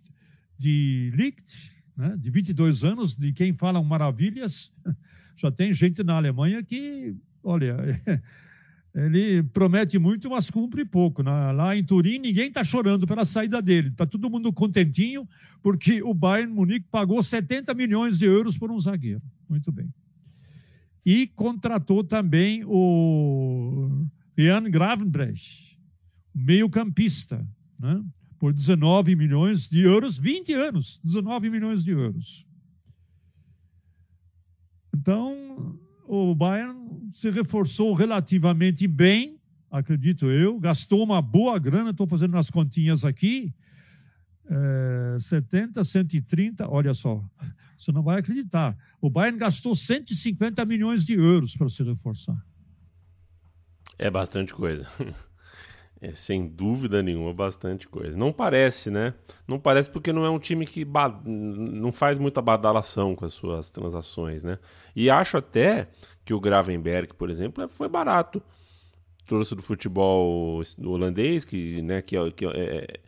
de 0.58 1.12
Licht, 1.16 1.78
né, 1.96 2.14
de 2.18 2.30
22 2.30 2.84
anos, 2.84 3.16
de 3.16 3.32
quem 3.34 3.54
falam 3.54 3.84
maravilhas. 3.84 4.72
Já 5.36 5.52
tem 5.52 5.72
gente 5.72 6.04
na 6.04 6.16
Alemanha 6.16 6.64
que, 6.64 7.16
olha, 7.44 7.78
ele 8.94 9.44
promete 9.44 10.00
muito, 10.00 10.30
mas 10.30 10.50
cumpre 10.50 10.84
pouco. 10.84 11.22
Lá 11.22 11.76
em 11.76 11.84
Turim, 11.84 12.18
ninguém 12.18 12.48
está 12.48 12.64
chorando 12.64 13.06
pela 13.06 13.24
saída 13.24 13.62
dele. 13.62 13.90
Está 13.90 14.06
todo 14.06 14.30
mundo 14.30 14.52
contentinho, 14.52 15.28
porque 15.62 16.02
o 16.02 16.14
Bayern 16.14 16.52
Munique 16.52 16.88
pagou 16.90 17.22
70 17.22 17.74
milhões 17.76 18.18
de 18.18 18.26
euros 18.26 18.58
por 18.58 18.72
um 18.72 18.80
zagueiro. 18.80 19.22
Muito 19.48 19.72
bem. 19.72 19.94
E 21.06 21.28
contratou 21.28 22.04
também 22.04 22.64
o 22.66 24.08
Jan 24.38 24.64
Gravenbrecht, 24.64 25.77
meio-campista, 26.38 27.46
né? 27.80 28.04
por 28.40 28.54
19 28.54 29.16
milhões 29.16 29.70
de 29.70 29.82
euros, 29.82 30.18
20 30.18 30.54
anos, 30.54 31.00
19 31.04 31.50
milhões 31.50 31.84
de 31.84 31.92
euros. 31.92 32.46
Então, 34.96 35.78
o 36.08 36.36
Bayern 36.36 37.10
se 37.12 37.30
reforçou 37.30 37.94
relativamente 37.94 38.88
bem, 38.88 39.40
acredito 39.72 40.28
eu, 40.28 40.60
gastou 40.60 41.04
uma 41.04 41.22
boa 41.22 41.58
grana, 41.58 41.92
estou 41.92 42.08
fazendo 42.08 42.38
as 42.38 42.50
continhas 42.50 43.04
aqui, 43.04 43.54
é, 44.50 45.18
70, 45.20 45.84
130, 45.84 46.70
olha 46.70 46.94
só, 46.94 47.24
você 47.78 47.92
não 47.92 48.04
vai 48.04 48.20
acreditar. 48.20 48.78
O 49.02 49.10
Bayern 49.10 49.38
gastou 49.38 49.76
150 49.76 50.64
milhões 50.66 51.06
de 51.06 51.14
euros 51.14 51.56
para 51.56 51.70
se 51.70 51.84
reforçar. 51.84 52.42
É 53.98 54.10
bastante 54.10 54.54
coisa. 54.54 54.88
É, 56.00 56.14
sem 56.14 56.48
dúvida 56.48 57.02
nenhuma, 57.02 57.34
bastante 57.34 57.88
coisa. 57.88 58.16
Não 58.16 58.32
parece, 58.32 58.92
né? 58.92 59.16
Não 59.48 59.60
parece 59.60 59.90
porque 59.90 60.14
não 60.14 60.26
é 60.26 60.30
um 60.30 60.38
time 60.38 60.66
que 60.66 60.86
não 61.26 61.92
faz 61.92 62.20
muita 62.20 62.40
badalação 62.40 63.16
com 63.16 63.26
as 63.26 63.34
suas 63.34 63.72
transações, 63.72 64.44
né? 64.44 64.60
E 64.96 65.10
acho 65.10 65.38
até 65.38 65.88
que 66.24 66.36
o 66.36 66.40
Gravenberg, 66.40 67.16
por 67.16 67.32
exemplo, 67.32 67.64
é, 67.64 67.68
foi 67.68 67.90
barato. 67.90 68.44
Trouxe 69.26 69.56
do 69.56 69.64
futebol 69.64 70.62
holandês, 70.84 71.44
que, 71.44 71.82
né, 71.82 72.02
que, 72.02 72.16
é, 72.16 72.32
que 72.32 72.46
é, 72.46 73.00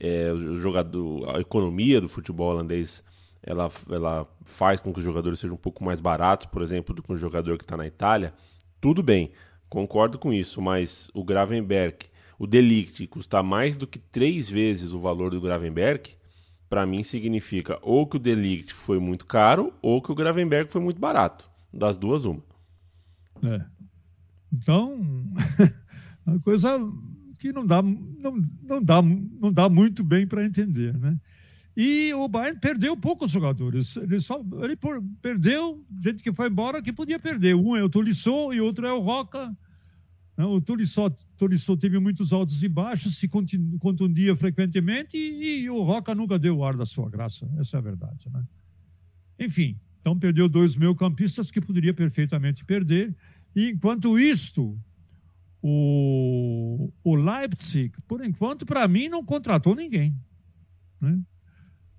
é, 0.00 0.28
é 0.28 0.32
o 0.32 0.56
jogador, 0.56 1.36
a 1.36 1.40
economia 1.40 2.00
do 2.00 2.08
futebol 2.08 2.50
holandês 2.50 3.04
ela, 3.42 3.70
ela 3.90 4.26
faz 4.44 4.80
com 4.80 4.92
que 4.92 4.98
os 4.98 5.04
jogadores 5.04 5.38
sejam 5.38 5.54
um 5.54 5.58
pouco 5.58 5.84
mais 5.84 6.00
baratos, 6.00 6.46
por 6.46 6.62
exemplo, 6.62 6.94
do 6.94 7.02
que 7.02 7.12
um 7.12 7.16
jogador 7.16 7.56
que 7.56 7.64
está 7.64 7.76
na 7.76 7.86
Itália. 7.86 8.32
Tudo 8.80 9.02
bem, 9.02 9.30
concordo 9.68 10.18
com 10.18 10.32
isso, 10.32 10.60
mas 10.60 11.10
o 11.14 11.24
Gravenberg 11.24 12.06
o 12.38 12.46
Delict 12.46 13.06
custar 13.08 13.42
mais 13.42 13.76
do 13.76 13.86
que 13.86 13.98
três 13.98 14.48
vezes 14.48 14.92
o 14.92 15.00
valor 15.00 15.30
do 15.30 15.40
Gravenberg, 15.40 16.10
para 16.68 16.86
mim 16.86 17.02
significa 17.02 17.78
ou 17.82 18.06
que 18.06 18.16
o 18.16 18.20
Delict 18.20 18.72
foi 18.72 18.98
muito 18.98 19.26
caro 19.26 19.72
ou 19.82 20.00
que 20.00 20.12
o 20.12 20.14
Gravenberg 20.14 20.70
foi 20.70 20.80
muito 20.80 21.00
barato. 21.00 21.48
Das 21.72 21.96
duas, 21.96 22.24
uma. 22.24 22.42
É. 23.42 23.64
Então, 24.52 24.98
a 26.26 26.38
coisa 26.40 26.78
que 27.38 27.52
não 27.52 27.66
dá, 27.66 27.82
não, 27.82 28.36
não 28.62 28.82
dá, 28.82 29.02
não 29.02 29.52
dá 29.52 29.68
muito 29.68 30.02
bem 30.02 30.26
para 30.26 30.44
entender, 30.44 30.96
né? 30.96 31.18
E 31.76 32.12
o 32.12 32.26
Bayern 32.26 32.58
perdeu 32.58 32.96
poucos 32.96 33.30
jogadores. 33.30 33.96
Ele 33.96 34.18
só 34.18 34.42
ele 34.62 34.76
perdeu 35.22 35.86
gente 36.02 36.24
que 36.24 36.32
foi 36.32 36.48
embora 36.48 36.82
que 36.82 36.92
podia 36.92 37.20
perder. 37.20 37.54
Um 37.54 37.76
é 37.76 37.84
o 37.84 37.88
Tolisso 37.88 38.52
e 38.52 38.60
outro 38.60 38.84
é 38.84 38.92
o 38.92 38.98
Roca. 38.98 39.56
O 40.44 40.60
Tolisso, 40.60 41.76
teve 41.76 41.98
muitos 41.98 42.32
altos 42.32 42.62
e 42.62 42.68
baixos, 42.68 43.16
se 43.16 43.28
contundia 43.28 44.36
frequentemente 44.36 45.16
e, 45.16 45.62
e, 45.62 45.70
o 45.70 45.82
Roca 45.82 46.14
nunca 46.14 46.38
deu 46.38 46.58
o 46.58 46.64
ar 46.64 46.76
da 46.76 46.86
sua 46.86 47.10
graça. 47.10 47.50
Essa 47.58 47.76
é 47.76 47.78
a 47.78 47.82
verdade. 47.82 48.30
Né? 48.32 48.44
Enfim, 49.40 49.76
então 50.00 50.16
perdeu 50.16 50.48
dois 50.48 50.76
meio-campistas 50.76 51.50
que 51.50 51.60
poderia 51.60 51.92
perfeitamente 51.92 52.64
perder. 52.64 53.16
E 53.54 53.70
enquanto 53.70 54.16
isto, 54.16 54.78
o, 55.60 56.92
o 57.02 57.14
Leipzig, 57.16 57.92
por 58.06 58.24
enquanto, 58.24 58.64
para 58.64 58.86
mim, 58.86 59.08
não 59.08 59.24
contratou 59.24 59.74
ninguém. 59.74 60.14
Né? 61.00 61.18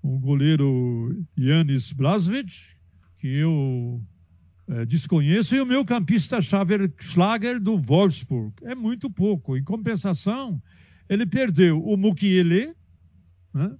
O 0.02 0.18
goleiro 0.18 1.24
Janis 1.36 1.92
Blaswicz, 1.92 2.74
que 3.18 3.28
eu 3.28 4.02
é, 4.70 4.86
desconheço, 4.86 5.56
e 5.56 5.60
o 5.60 5.66
meu 5.66 5.84
campista 5.84 6.40
Xaver 6.40 6.92
Schlager 7.00 7.60
do 7.60 7.76
Wolfsburg. 7.76 8.54
É 8.62 8.74
muito 8.74 9.10
pouco. 9.10 9.56
Em 9.56 9.64
compensação, 9.64 10.62
ele 11.08 11.26
perdeu 11.26 11.82
o 11.82 11.96
Mukiele, 11.96 12.72
né, 13.52 13.76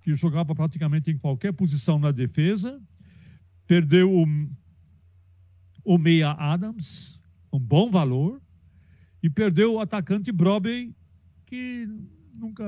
que 0.00 0.14
jogava 0.14 0.54
praticamente 0.54 1.10
em 1.10 1.18
qualquer 1.18 1.52
posição 1.52 1.98
na 1.98 2.12
defesa, 2.12 2.80
perdeu 3.66 4.12
o, 4.12 4.24
o 5.84 5.98
Meia 5.98 6.30
Adams, 6.30 7.20
um 7.52 7.58
bom 7.58 7.90
valor, 7.90 8.40
e 9.20 9.28
perdeu 9.28 9.74
o 9.74 9.80
atacante 9.80 10.30
Brobey, 10.30 10.94
que 11.44 11.88
nunca. 12.32 12.64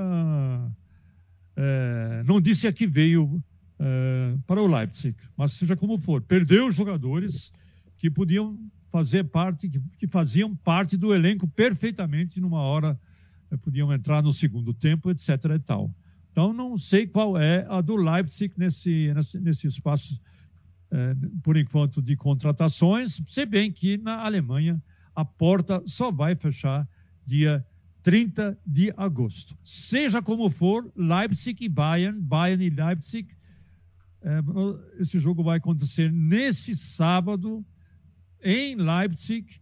É, 1.55 2.23
não 2.27 2.41
disse 2.41 2.67
a 2.67 2.73
que 2.73 2.87
veio 2.87 3.43
é, 3.79 4.37
para 4.47 4.63
o 4.63 4.67
Leipzig. 4.67 5.17
Mas 5.37 5.53
seja 5.53 5.77
como 5.77 5.99
for, 5.99 6.23
perdeu 6.23 6.71
jogadores 6.71 7.53
que 7.99 8.11
podiam 8.11 8.59
fazer 8.91 9.25
parte, 9.25 9.69
que, 9.69 9.81
que 9.99 10.07
faziam 10.07 10.55
parte 10.55 10.97
do 10.97 11.15
elenco 11.15 11.47
perfeitamente 11.47 12.41
numa 12.41 12.61
hora, 12.61 12.99
é, 13.51 13.57
podiam 13.57 13.93
entrar 13.93 14.23
no 14.23 14.33
segundo 14.33 14.73
tempo, 14.73 15.11
etc. 15.11 15.29
e 15.55 15.59
tal. 15.59 15.95
Então, 16.31 16.53
não 16.53 16.77
sei 16.77 17.07
qual 17.07 17.39
é 17.39 17.67
a 17.69 17.81
do 17.81 17.97
Leipzig 17.97 18.53
nesse, 18.57 19.13
nesse, 19.15 19.41
nesse 19.41 19.67
espaço, 19.67 20.21
é, 20.91 21.17
por 21.43 21.57
enquanto, 21.57 22.03
de 22.03 22.15
contratações, 22.15 23.21
se 23.27 23.47
bem 23.47 23.73
que 23.73 23.97
na 23.97 24.25
Alemanha 24.25 24.83
a 25.15 25.25
porta 25.25 25.83
só 25.87 26.11
vai 26.11 26.35
fechar 26.35 26.87
dia 27.25 27.65
30 28.03 28.57
de 28.67 28.93
agosto. 28.97 29.57
Seja 29.65 30.23
como 30.23 30.49
for, 30.51 30.93
Leipzig 30.95 31.65
e 31.65 31.69
Bayern, 31.69 32.21
Bayern 32.21 32.65
e 32.65 32.71
Leipzig 32.71 33.35
é, 34.27 35.01
esse 35.01 35.21
jogo 35.21 35.45
vai 35.45 35.59
acontecer 35.59 36.11
nesse 36.11 36.75
sábado 36.75 37.65
em 38.43 38.75
Leipzig 38.75 39.61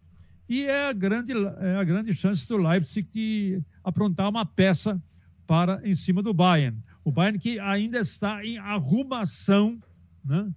e 0.49 0.63
é 0.65 0.89
a 0.89 0.93
grande, 0.93 1.33
é 1.61 1.77
a 1.77 1.85
grande 1.85 2.15
chance 2.15 2.49
do 2.49 2.57
Leipzig 2.57 3.07
de 3.11 3.63
aprontar 3.83 4.31
uma 4.31 4.47
peça 4.47 5.01
para 5.47 5.87
em 5.87 5.93
cima 5.93 6.23
do 6.23 6.33
Bayern. 6.33 6.83
O 7.05 7.13
Bayern 7.13 7.39
que 7.39 7.59
ainda 7.61 7.99
está 7.99 8.43
em 8.43 8.57
arrumação 8.57 9.79
né, 10.25 10.51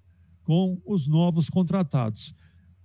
com 0.44 0.82
os 0.86 1.10
novos 1.10 1.50
contratados. 1.50 2.34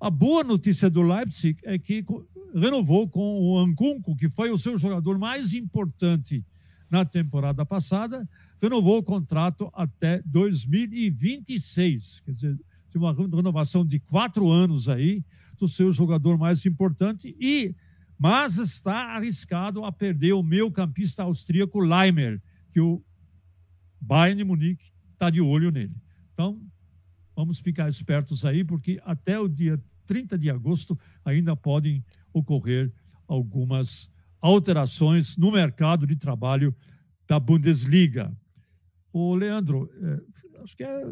A 0.01 0.11
boa 0.11 0.43
notícia 0.43 0.91
do 0.91 1.03
Leipzig 1.03 1.57
é 1.63 1.79
que 1.79 2.05
renovou 2.53 3.09
com 3.09 3.41
o 3.41 3.59
Ankunku, 3.61 4.17
que 4.17 4.29
foi 4.29 4.51
o 4.51 4.59
seu 4.59 4.77
jogador 4.77 5.17
mais 5.17 5.55
importante 5.55 6.45
na 6.93 7.07
temporada 7.07 7.65
passada, 7.65 8.29
renovou 8.61 8.99
o 8.99 9.03
contrato 9.03 9.71
até 9.73 10.21
2026. 10.27 12.21
Quer 12.21 12.31
dizer, 12.31 12.61
tem 12.91 13.01
uma 13.01 13.15
renovação 13.15 13.83
de 13.83 13.99
quatro 13.99 14.51
anos 14.51 14.91
aí 14.91 15.25
do 15.59 15.67
seu 15.67 15.91
jogador 15.91 16.37
mais 16.37 16.67
importante 16.67 17.35
e 17.41 17.75
mas 18.19 18.59
está 18.59 19.17
arriscado 19.17 19.85
a 19.85 19.91
perder 19.91 20.35
o 20.35 20.43
meu 20.45 20.71
campista 20.71 21.25
austríaco 21.25 21.81
Leimer, 21.81 22.41
que 22.71 22.79
o 22.79 23.03
Bayern 23.99 24.39
de 24.39 24.45
Munique 24.45 24.93
está 25.13 25.29
de 25.29 25.41
olho 25.41 25.73
nele. 25.73 25.97
Então, 26.33 26.61
vamos 27.35 27.59
ficar 27.59 27.89
espertos 27.89 28.45
aí, 28.45 28.63
porque 28.63 29.01
até 29.05 29.41
o 29.41 29.49
dia 29.49 29.83
30 30.07 30.39
de 30.39 30.51
agosto 30.51 30.97
ainda 31.25 31.57
podem 31.57 32.05
ocorrer 32.33 32.93
algumas 33.27 34.12
alterações 34.43 35.37
no 35.37 35.53
mercado 35.53 36.07
de 36.07 36.17
trabalho 36.17 36.75
da 37.27 37.39
Bundesliga. 37.39 38.37
O 39.13 39.35
Leandro, 39.35 39.89
é, 40.03 40.63
acho 40.63 40.77
que 40.77 40.83
é, 40.83 41.11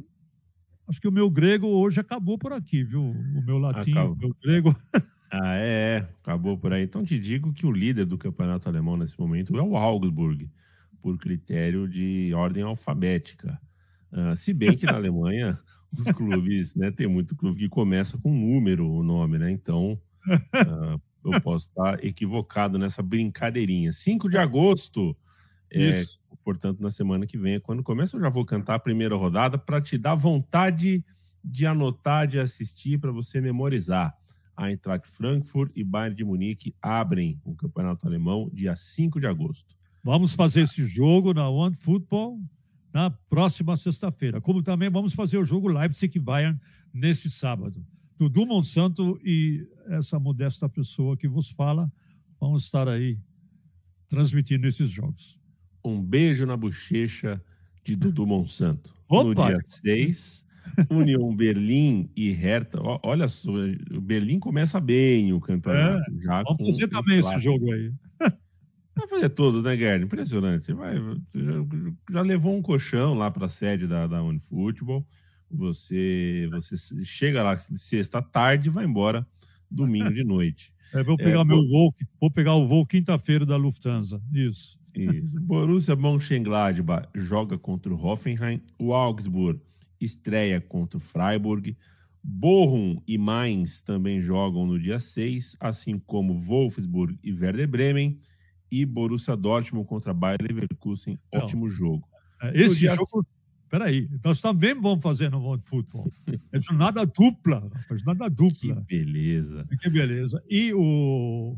acho 0.89 1.01
que 1.01 1.09
o 1.09 1.13
meu 1.13 1.31
grego 1.31 1.69
hoje 1.69 2.01
acabou 2.01 2.37
por 2.37 2.53
aqui, 2.53 2.83
viu? 2.83 3.03
O 3.03 3.43
meu 3.43 3.59
latim, 3.59 3.93
acabou. 3.93 4.13
o 4.13 4.17
meu 4.19 4.37
grego. 4.43 4.75
Ah, 5.33 5.55
é, 5.55 5.63
é, 5.63 5.97
acabou 6.25 6.59
por 6.59 6.73
aí. 6.73 6.83
Então 6.83 7.05
te 7.05 7.17
digo 7.17 7.53
que 7.53 7.65
o 7.65 7.71
líder 7.71 8.05
do 8.05 8.19
campeonato 8.19 8.69
alemão 8.69 8.97
nesse 8.97 9.17
momento 9.17 9.57
é 9.57 9.63
o 9.63 9.77
Augsburg, 9.77 10.51
por 11.01 11.17
critério 11.19 11.87
de 11.87 12.33
ordem 12.35 12.65
alfabética. 12.65 13.57
Uh, 14.11 14.35
se 14.35 14.53
bem 14.53 14.77
que 14.77 14.87
na 14.87 14.97
Alemanha 14.99 15.57
os 15.97 16.05
clubes, 16.07 16.75
né, 16.75 16.91
tem 16.91 17.07
muito 17.07 17.37
clube 17.37 17.61
que 17.61 17.69
começa 17.69 18.19
com 18.19 18.33
número 18.33 18.91
o 18.91 19.05
nome, 19.05 19.39
né? 19.39 19.53
Então 19.53 20.01
uh, 20.35 21.01
eu 21.25 21.41
posso 21.41 21.69
estar 21.69 22.05
equivocado 22.05 22.79
nessa 22.79 23.03
brincadeirinha. 23.03 23.93
5 23.93 24.29
de 24.29 24.39
agosto, 24.39 25.17
é, 25.71 26.03
portanto, 26.45 26.81
na 26.81 26.91
semana 26.91 27.27
que 27.27 27.39
vem, 27.39 27.61
quando 27.61 27.83
começa, 27.83 28.17
eu 28.17 28.21
já 28.21 28.29
vou 28.29 28.45
cantar 28.45 28.75
a 28.75 28.79
primeira 28.79 29.17
rodada 29.17 29.59
para 29.59 29.81
te 29.81 29.97
dar 29.97 30.15
vontade 30.15 31.05
de 31.43 31.67
anotar, 31.67 32.27
de 32.27 32.39
assistir, 32.39 32.99
para 32.99 33.13
você 33.13 33.41
memorizar. 33.41 34.17
A 34.57 34.71
Eintracht 34.71 35.09
Frankfurt 35.09 35.73
e 35.75 35.83
Bayern 35.83 36.15
de 36.15 36.25
Munique 36.25 36.75
abrem 36.83 37.41
o 37.45 37.55
campeonato 37.55 38.07
alemão 38.07 38.51
dia 38.53 38.77
5 38.77 39.19
de 39.19 39.27
agosto. 39.27 39.75
Vamos 40.03 40.35
fazer 40.35 40.63
esse 40.63 40.85
jogo 40.85 41.33
na 41.33 41.49
One 41.49 41.75
Football 41.75 42.41
na 42.93 43.11
próxima 43.11 43.77
sexta-feira. 43.77 44.41
Como 44.41 44.63
também 44.63 44.91
vamos 44.91 45.15
fazer 45.15 45.39
o 45.39 45.45
jogo 45.45 45.69
Leipzig 45.69 46.17
e 46.17 46.21
Bayern 46.21 46.61
neste 46.93 47.31
sábado. 47.31 47.85
Dudu 48.21 48.45
Monsanto 48.45 49.19
e 49.25 49.67
essa 49.87 50.21
modesta 50.21 50.69
pessoa 50.69 51.17
que 51.17 51.27
vos 51.27 51.51
fala 51.51 51.91
vão 52.39 52.55
estar 52.55 52.87
aí 52.87 53.19
transmitindo 54.09 54.67
esses 54.67 54.91
jogos. 54.91 55.41
Um 55.83 56.03
beijo 56.03 56.45
na 56.45 56.55
bochecha 56.55 57.43
de 57.83 57.97
Dudu 57.97 58.27
Monsanto. 58.27 58.95
Opa. 59.09 59.25
No 59.25 59.35
dia 59.35 59.59
6, 59.65 60.45
União 60.91 61.35
Berlim 61.35 62.11
e 62.15 62.31
Hertha. 62.31 62.79
Olha 63.03 63.27
só, 63.27 63.51
o 63.91 64.01
Berlim 64.03 64.39
começa 64.39 64.79
bem 64.79 65.33
o 65.33 65.41
campeonato. 65.41 66.11
É, 66.11 66.23
já 66.23 66.43
vamos 66.43 66.63
fazer 66.63 66.89
também 66.89 67.21
esse 67.21 67.39
jogo 67.39 67.73
aí. 67.73 67.91
Vai 68.95 69.09
fazer 69.09 69.31
todos, 69.31 69.63
né, 69.63 69.75
Guilherme? 69.75 70.05
Impressionante. 70.05 70.67
Você 70.67 70.75
vai, 70.75 70.95
já, 71.35 71.53
já 72.11 72.21
levou 72.21 72.55
um 72.55 72.61
colchão 72.61 73.15
lá 73.15 73.31
para 73.31 73.47
a 73.47 73.49
sede 73.49 73.87
da, 73.87 74.07
da 74.07 74.23
Unifutebol. 74.23 75.07
Você, 75.51 76.49
você 76.53 77.05
chega 77.05 77.43
lá 77.43 77.57
sexta 77.57 78.23
tarde 78.23 78.69
e 78.69 78.73
vai 78.73 78.85
embora 78.85 79.27
domingo 79.71 80.13
de 80.13 80.25
noite. 80.25 80.73
É, 80.93 81.05
vou 81.05 81.17
pegar 81.17 81.43
é, 81.43 81.45
meu 81.45 81.65
voo, 81.69 81.95
vou 82.21 82.33
pegar 82.33 82.57
o 82.57 82.67
voo 82.67 82.85
quinta-feira 82.85 83.47
da 83.47 83.57
Lufthansa. 83.57 84.21
Isso. 84.35 84.77
Isso. 84.93 85.39
Borussia 85.41 85.95
Mönchengladbach 85.95 87.09
joga 87.15 87.57
contra 87.57 87.95
o 87.95 88.05
Hoffenheim. 88.05 88.61
O 88.77 88.93
Augsburg 88.93 89.61
estreia 90.01 90.61
contra 90.61 90.97
o 90.99 91.01
Freiburg. 91.01 91.77
Bochum 92.23 93.01
e 93.07 93.17
Mainz 93.17 93.83
também 93.83 94.21
jogam 94.21 94.67
no 94.67 94.81
dia 94.81 94.99
6, 94.99 95.57
assim 95.61 95.97
como 95.97 96.39
Wolfsburg 96.39 97.17
e 97.23 97.33
Werder 97.33 97.69
Bremen. 97.69 98.19
E 98.71 98.85
Borussia 98.85 99.37
Dortmund 99.37 99.87
contra 99.87 100.13
Bayer 100.13 100.43
Leverkusen. 100.43 101.19
Não. 101.33 101.41
Ótimo 101.41 101.69
jogo. 101.69 102.09
É, 102.43 102.61
esse 102.61 102.87
jogo... 102.87 103.25
Peraí, 103.71 104.11
nós 104.25 104.41
também 104.41 104.75
vamos 104.75 105.01
fazer 105.01 105.31
no 105.31 105.41
mundo 105.41 105.63
futebol. 105.63 106.11
É 106.53 106.61
jornada 106.61 107.07
dupla, 107.07 107.71
jornada 107.89 108.29
dupla. 108.29 108.85
Que 108.85 108.97
beleza. 108.97 109.65
Que 109.81 109.89
beleza. 109.89 110.43
E 110.51 110.75
o, 110.75 111.57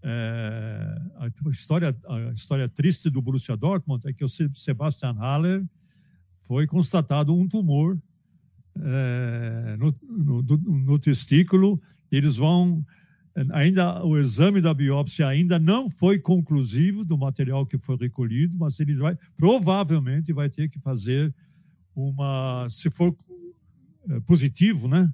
é, 0.00 1.02
a, 1.16 1.48
história, 1.50 1.94
a 2.08 2.32
história 2.32 2.68
triste 2.68 3.10
do 3.10 3.20
Borussia 3.20 3.56
Dortmund 3.56 4.08
é 4.08 4.12
que 4.12 4.24
o 4.24 4.28
Sebastian 4.28 5.12
Haller 5.14 5.64
foi 6.42 6.68
constatado 6.68 7.34
um 7.34 7.48
tumor 7.48 7.98
é, 8.78 9.76
no, 9.76 9.92
no, 10.08 10.42
no, 10.42 10.98
testículo. 11.00 11.82
Eles 12.12 12.36
vão 12.36 12.86
ainda 13.52 14.04
o 14.04 14.18
exame 14.18 14.60
da 14.60 14.74
biópsia 14.74 15.26
ainda 15.26 15.58
não 15.58 15.88
foi 15.88 16.18
conclusivo 16.18 17.04
do 17.04 17.16
material 17.16 17.64
que 17.64 17.78
foi 17.78 17.96
recolhido, 17.96 18.56
mas 18.58 18.78
ele 18.80 18.94
vai 18.94 19.16
provavelmente 19.36 20.32
vai 20.32 20.48
ter 20.48 20.68
que 20.68 20.78
fazer 20.80 21.34
uma, 21.94 22.66
se 22.68 22.90
for 22.90 23.14
é, 24.08 24.20
positivo, 24.20 24.88
né, 24.88 25.12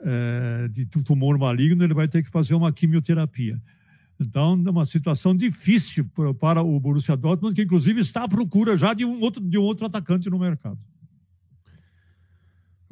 é, 0.00 0.68
de 0.68 0.86
tumor 0.86 1.38
maligno, 1.38 1.84
ele 1.84 1.94
vai 1.94 2.08
ter 2.08 2.22
que 2.22 2.30
fazer 2.30 2.54
uma 2.54 2.72
quimioterapia. 2.72 3.60
Então, 4.20 4.62
é 4.66 4.70
uma 4.70 4.84
situação 4.84 5.34
difícil 5.34 6.08
para 6.38 6.62
o 6.62 6.78
Borussia 6.78 7.16
Dortmund, 7.16 7.54
que 7.54 7.62
inclusive 7.62 8.00
está 8.00 8.24
à 8.24 8.28
procura 8.28 8.76
já 8.76 8.94
de 8.94 9.04
um 9.04 9.20
outro, 9.20 9.42
de 9.42 9.58
um 9.58 9.62
outro 9.62 9.86
atacante 9.86 10.30
no 10.30 10.38
mercado. 10.38 10.78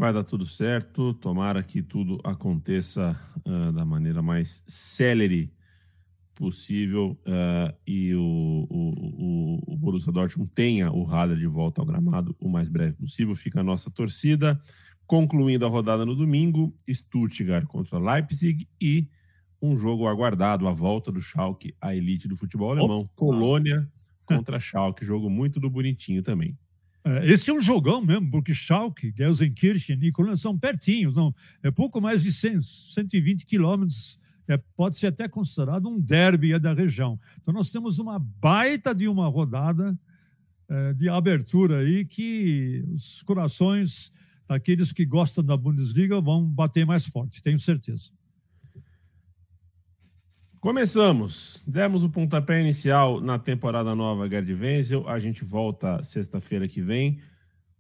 Vai 0.01 0.15
dar 0.15 0.25
tudo 0.25 0.47
certo, 0.47 1.13
tomara 1.13 1.63
que 1.63 1.83
tudo 1.83 2.19
aconteça 2.25 3.15
uh, 3.45 3.71
da 3.71 3.85
maneira 3.85 4.23
mais 4.23 4.65
célere 4.67 5.53
possível 6.35 7.21
uh, 7.27 7.77
e 7.87 8.15
o, 8.15 8.67
o, 8.71 9.75
o, 9.75 9.77
Borussia 9.77 10.11
Dortmund 10.11 10.51
tenha 10.55 10.91
o 10.91 11.05
Haller 11.05 11.37
de 11.37 11.47
volta 11.47 11.83
ao 11.83 11.87
gramado 11.87 12.35
o 12.41 12.49
mais 12.49 12.67
breve 12.71 12.97
possível. 12.97 13.35
Fica 13.35 13.61
a 13.61 13.63
nossa 13.63 13.91
torcida. 13.91 14.59
Concluindo 15.07 15.67
a 15.67 15.69
rodada 15.69 16.07
no 16.07 16.17
domingo, 16.17 16.75
Stuttgart 16.91 17.67
contra 17.67 17.99
Leipzig 17.99 18.67
e 18.81 19.07
um 19.61 19.77
jogo 19.77 20.09
aguardado, 20.09 20.67
a 20.67 20.73
volta 20.73 21.13
do 21.13 21.21
Schalke 21.21 21.75
à 21.79 21.95
elite 21.95 22.27
do 22.27 22.37
futebol 22.37 22.71
alemão. 22.71 23.01
Opa. 23.01 23.11
Colônia 23.17 23.87
contra 24.25 24.59
Schalke, 24.59 25.05
jogo 25.05 25.29
muito 25.29 25.61
do 25.61 25.69
bonitinho 25.69 26.23
também. 26.23 26.57
É, 27.05 27.31
esse 27.31 27.51
é 27.51 27.55
um 27.55 27.61
jogão 27.61 28.05
mesmo, 28.05 28.31
porque 28.31 28.53
Schalke, 28.53 29.13
Gelsenkirchen 29.17 29.99
e 30.03 30.13
Colônia 30.13 30.37
são 30.37 30.59
pertinhos, 30.59 31.15
não, 31.15 31.35
é 31.63 31.71
pouco 31.71 32.01
mais 32.01 32.23
de 32.23 32.33
100, 32.33 32.61
120 32.61 33.47
quilômetros, 33.47 34.19
é, 34.47 34.59
pode 34.77 34.97
ser 34.97 35.07
até 35.07 35.29
considerado 35.29 35.89
um 35.89 35.99
derby 35.99 36.59
da 36.59 36.75
região. 36.75 37.19
Então 37.41 37.55
nós 37.55 37.71
temos 37.71 37.99
uma 37.99 38.19
baita 38.19 38.95
de 38.95 39.09
uma 39.09 39.29
rodada 39.29 39.99
é, 40.69 40.93
de 40.93 41.09
abertura 41.09 41.79
aí 41.79 42.05
que 42.05 42.85
os 42.93 43.23
corações 43.23 44.13
daqueles 44.47 44.93
que 44.93 45.07
gostam 45.07 45.45
da 45.45 45.57
Bundesliga 45.57 46.21
vão 46.21 46.45
bater 46.45 46.85
mais 46.85 47.07
forte, 47.07 47.41
tenho 47.41 47.59
certeza. 47.59 48.11
Começamos. 50.61 51.65
Demos 51.67 52.05
o 52.05 52.11
pontapé 52.11 52.61
inicial 52.61 53.19
na 53.19 53.39
temporada 53.39 53.95
nova 53.95 54.29
Gerd 54.29 54.53
Wenzel. 54.53 55.09
A 55.09 55.19
gente 55.19 55.43
volta 55.43 56.03
sexta-feira 56.03 56.69
que 56.69 56.83
vem 56.83 57.19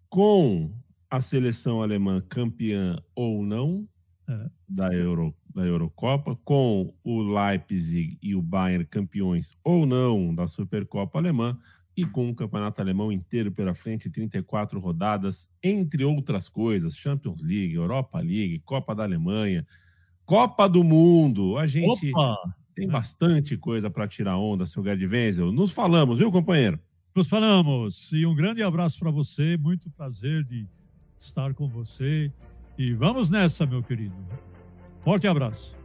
com 0.08 0.72
a 1.10 1.20
seleção 1.20 1.82
alemã 1.82 2.22
campeã 2.26 2.98
ou 3.14 3.42
não 3.42 3.86
é. 4.26 4.46
da, 4.66 4.94
Euro, 4.94 5.34
da 5.54 5.62
Eurocopa, 5.62 6.34
com 6.42 6.94
o 7.04 7.20
Leipzig 7.20 8.18
e 8.22 8.34
o 8.34 8.40
Bayern 8.40 8.86
campeões 8.86 9.54
ou 9.62 9.84
não 9.84 10.34
da 10.34 10.46
Supercopa 10.46 11.18
Alemã 11.18 11.58
e 11.94 12.06
com 12.06 12.30
o 12.30 12.34
campeonato 12.34 12.80
alemão 12.80 13.12
inteiro 13.12 13.52
pela 13.52 13.74
frente, 13.74 14.08
34 14.08 14.80
rodadas, 14.80 15.50
entre 15.62 16.02
outras 16.02 16.48
coisas, 16.48 16.96
Champions 16.96 17.42
League, 17.42 17.74
Europa 17.74 18.20
League, 18.20 18.60
Copa 18.60 18.94
da 18.94 19.02
Alemanha, 19.02 19.66
Copa 20.24 20.66
do 20.66 20.82
Mundo. 20.82 21.58
A 21.58 21.66
gente 21.66 22.10
Opa! 22.10 22.60
Tem 22.74 22.88
bastante 22.88 23.56
coisa 23.56 23.90
para 23.90 24.06
tirar 24.09 24.38
onda, 24.38 24.64
seu 24.66 24.83
Gerd 24.83 25.04
Wenzel. 25.06 25.52
Nos 25.52 25.72
falamos, 25.72 26.18
viu, 26.18 26.30
companheiro? 26.30 26.78
Nos 27.14 27.28
falamos. 27.28 28.12
E 28.12 28.24
um 28.24 28.35
grande 28.35 28.62
abraço 28.62 28.98
para 28.98 29.11
você. 29.11 29.56
Muito 29.56 29.90
prazer 29.90 30.44
de 30.44 30.66
estar 31.18 31.52
com 31.54 31.68
você. 31.68 32.33
E 32.78 32.92
vamos 32.92 33.28
nessa, 33.30 33.66
meu 33.66 33.83
querido. 33.83 34.14
Forte 35.02 35.26
abraço. 35.26 35.79